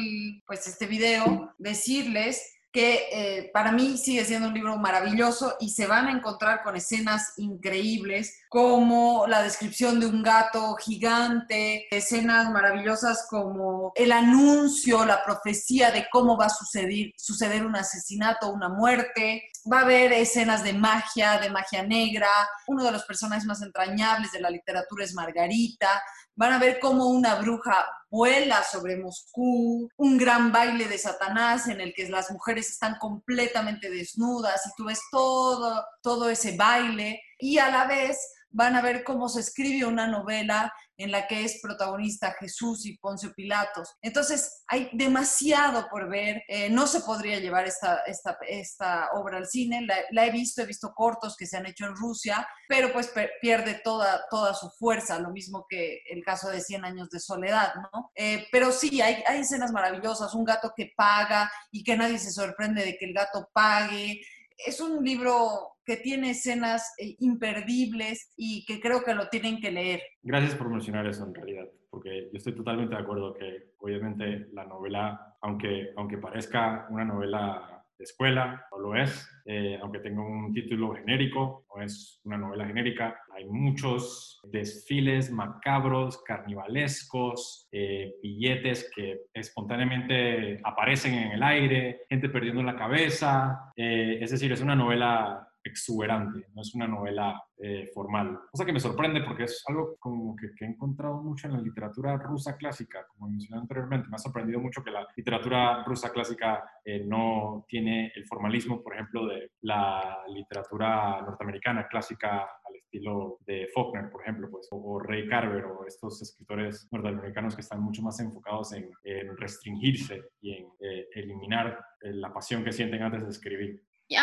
[0.47, 5.87] pues, este video, decirles que eh, para mí sigue siendo un libro maravilloso y se
[5.87, 13.27] van a encontrar con escenas increíbles como la descripción de un gato gigante, escenas maravillosas
[13.29, 19.43] como el anuncio, la profecía de cómo va a suceder, suceder un asesinato, una muerte.
[19.71, 22.29] Va a haber escenas de magia, de magia negra.
[22.67, 26.03] Uno de los personajes más entrañables de la literatura es Margarita.
[26.35, 31.81] Van a ver cómo una bruja vuela sobre Moscú, un gran baile de Satanás en
[31.81, 37.59] el que las mujeres están completamente desnudas y tú ves todo, todo ese baile y
[37.59, 38.19] a la vez
[38.51, 40.73] van a ver cómo se escribe una novela
[41.03, 43.97] en la que es protagonista Jesús y Poncio Pilatos.
[44.03, 46.43] Entonces, hay demasiado por ver.
[46.49, 49.87] Eh, no se podría llevar esta, esta, obra al cine.
[50.11, 53.81] La, he visto, he visto cortos que se han hecho en Rusia, pero pues pierde
[53.83, 58.11] toda, toda su fuerza, lo mismo que el caso de 100 años de soledad, ¿no?
[58.15, 62.31] Eh, pero sí, hay, hay escenas maravillosas, un gato que paga y que nadie se
[62.31, 64.21] sorprende de que el gato pague.
[64.67, 69.71] Es un libro que tiene escenas eh, imperdibles y que creo que lo tienen que
[69.71, 70.03] leer.
[70.23, 74.65] Gracias por mencionar eso en realidad, porque yo estoy totalmente de acuerdo que obviamente la
[74.65, 80.55] novela, aunque, aunque parezca una novela de escuela, no lo es, eh, aunque tenga un
[80.55, 83.15] título genérico, no es una novela genérica.
[83.37, 92.63] Hay muchos desfiles macabros, carnivalescos, eh, billetes que espontáneamente aparecen en el aire, gente perdiendo
[92.63, 93.71] la cabeza.
[93.77, 98.41] es decir, es una novela exuberante, no es una novela eh, formal.
[98.51, 102.17] Cosa que me sorprende porque es algo como que, he encontrado mucho en la literatura
[102.17, 104.09] rusa clásica, como mencioné anteriormente.
[104.09, 108.95] Me ha sorprendido mucho que la literatura rusa clásica eh, no tiene el formalismo, por
[108.95, 115.29] ejemplo, de la literatura norteamericana clásica al estilo de Faulkner, por ejemplo, pues, o, Ray
[115.29, 118.91] Carver, o estos escritores norteamericanos que están mucho más enfocados en,
[119.37, 123.83] restringirse y en eh, eliminar la pasión que sienten antes de escribir.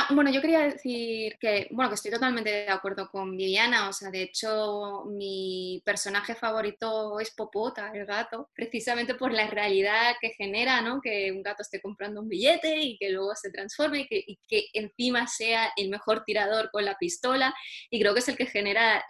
[0.09, 4.09] Bueno, yo quería decir que, bueno, que estoy totalmente de acuerdo con Viviana, o sea,
[4.09, 10.81] de hecho, mi personaje favorito es Popota, el gato, precisamente por la realidad que genera,
[10.81, 10.99] ¿no?
[11.01, 14.39] Que un gato esté comprando un billete y que luego se transforme y que, y
[14.45, 17.55] que encima sea el mejor tirador con la pistola,
[17.89, 19.05] y creo que es el que genera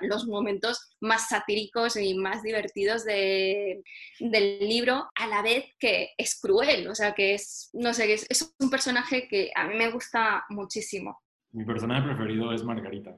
[0.00, 3.82] los momentos más satíricos y más divertidos de,
[4.20, 8.24] del libro, a la vez que es cruel, o sea, que es, no sé, es,
[8.30, 10.13] es un personaje que a mí me gusta
[10.50, 11.18] muchísimo.
[11.52, 13.16] Mi personaje preferido es Margarita.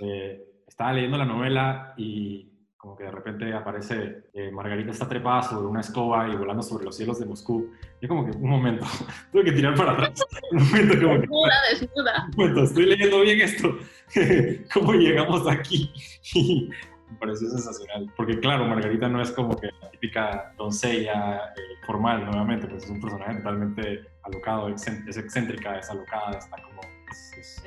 [0.00, 2.54] Eh, estaba leyendo la novela y
[2.84, 6.84] como que de repente aparece eh, Margarita está trepada sobre una escoba y volando sobre
[6.84, 7.72] los cielos de Moscú.
[8.02, 8.84] Yo como que, un momento,
[9.32, 10.22] tuve que tirar para atrás.
[10.52, 12.26] Un momento, como que, desnuda, desnuda.
[12.36, 13.78] Un momento, estoy leyendo bien esto.
[14.74, 15.90] ¿Cómo llegamos aquí?
[16.34, 16.68] Y
[17.10, 18.12] me pareció sensacional.
[18.18, 22.90] Porque claro, Margarita no es como que la típica doncella eh, formal, nuevamente, pues es
[22.90, 26.80] un personaje totalmente alocado, es excéntrica, es alocada, está como...
[27.10, 27.62] Es,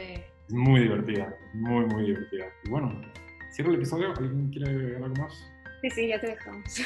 [0.48, 2.46] es muy divertida, muy, muy divertida.
[2.64, 3.02] Y bueno,
[3.52, 4.14] cierro el episodio.
[4.18, 5.52] ¿Alguien quiere agregar algo más?
[5.82, 6.64] Sí, sí, ya te dejamos.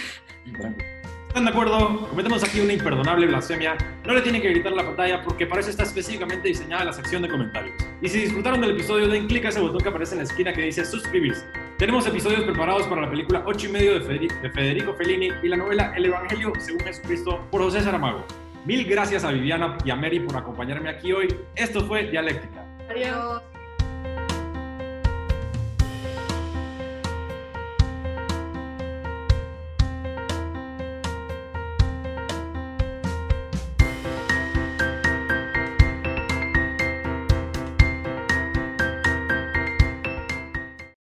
[1.28, 2.10] ¿Están de acuerdo?
[2.10, 3.78] Cometemos aquí una imperdonable blasfemia.
[4.06, 6.94] No le tienen que gritar a la pantalla porque para eso está específicamente diseñada la
[6.94, 7.74] sección de comentarios.
[8.02, 10.52] Y si disfrutaron del episodio, den clic a ese botón que aparece en la esquina
[10.52, 11.46] que dice suscribirse.
[11.78, 15.94] Tenemos episodios preparados para la película 8 y medio de Federico Fellini y la novela
[15.96, 18.26] El Evangelio según Jesucristo por José Saramago.
[18.66, 21.28] Mil gracias a Viviana y a Mary por acompañarme aquí hoy.
[21.56, 22.64] Esto fue Dialéctica.
[22.90, 23.42] Adiós.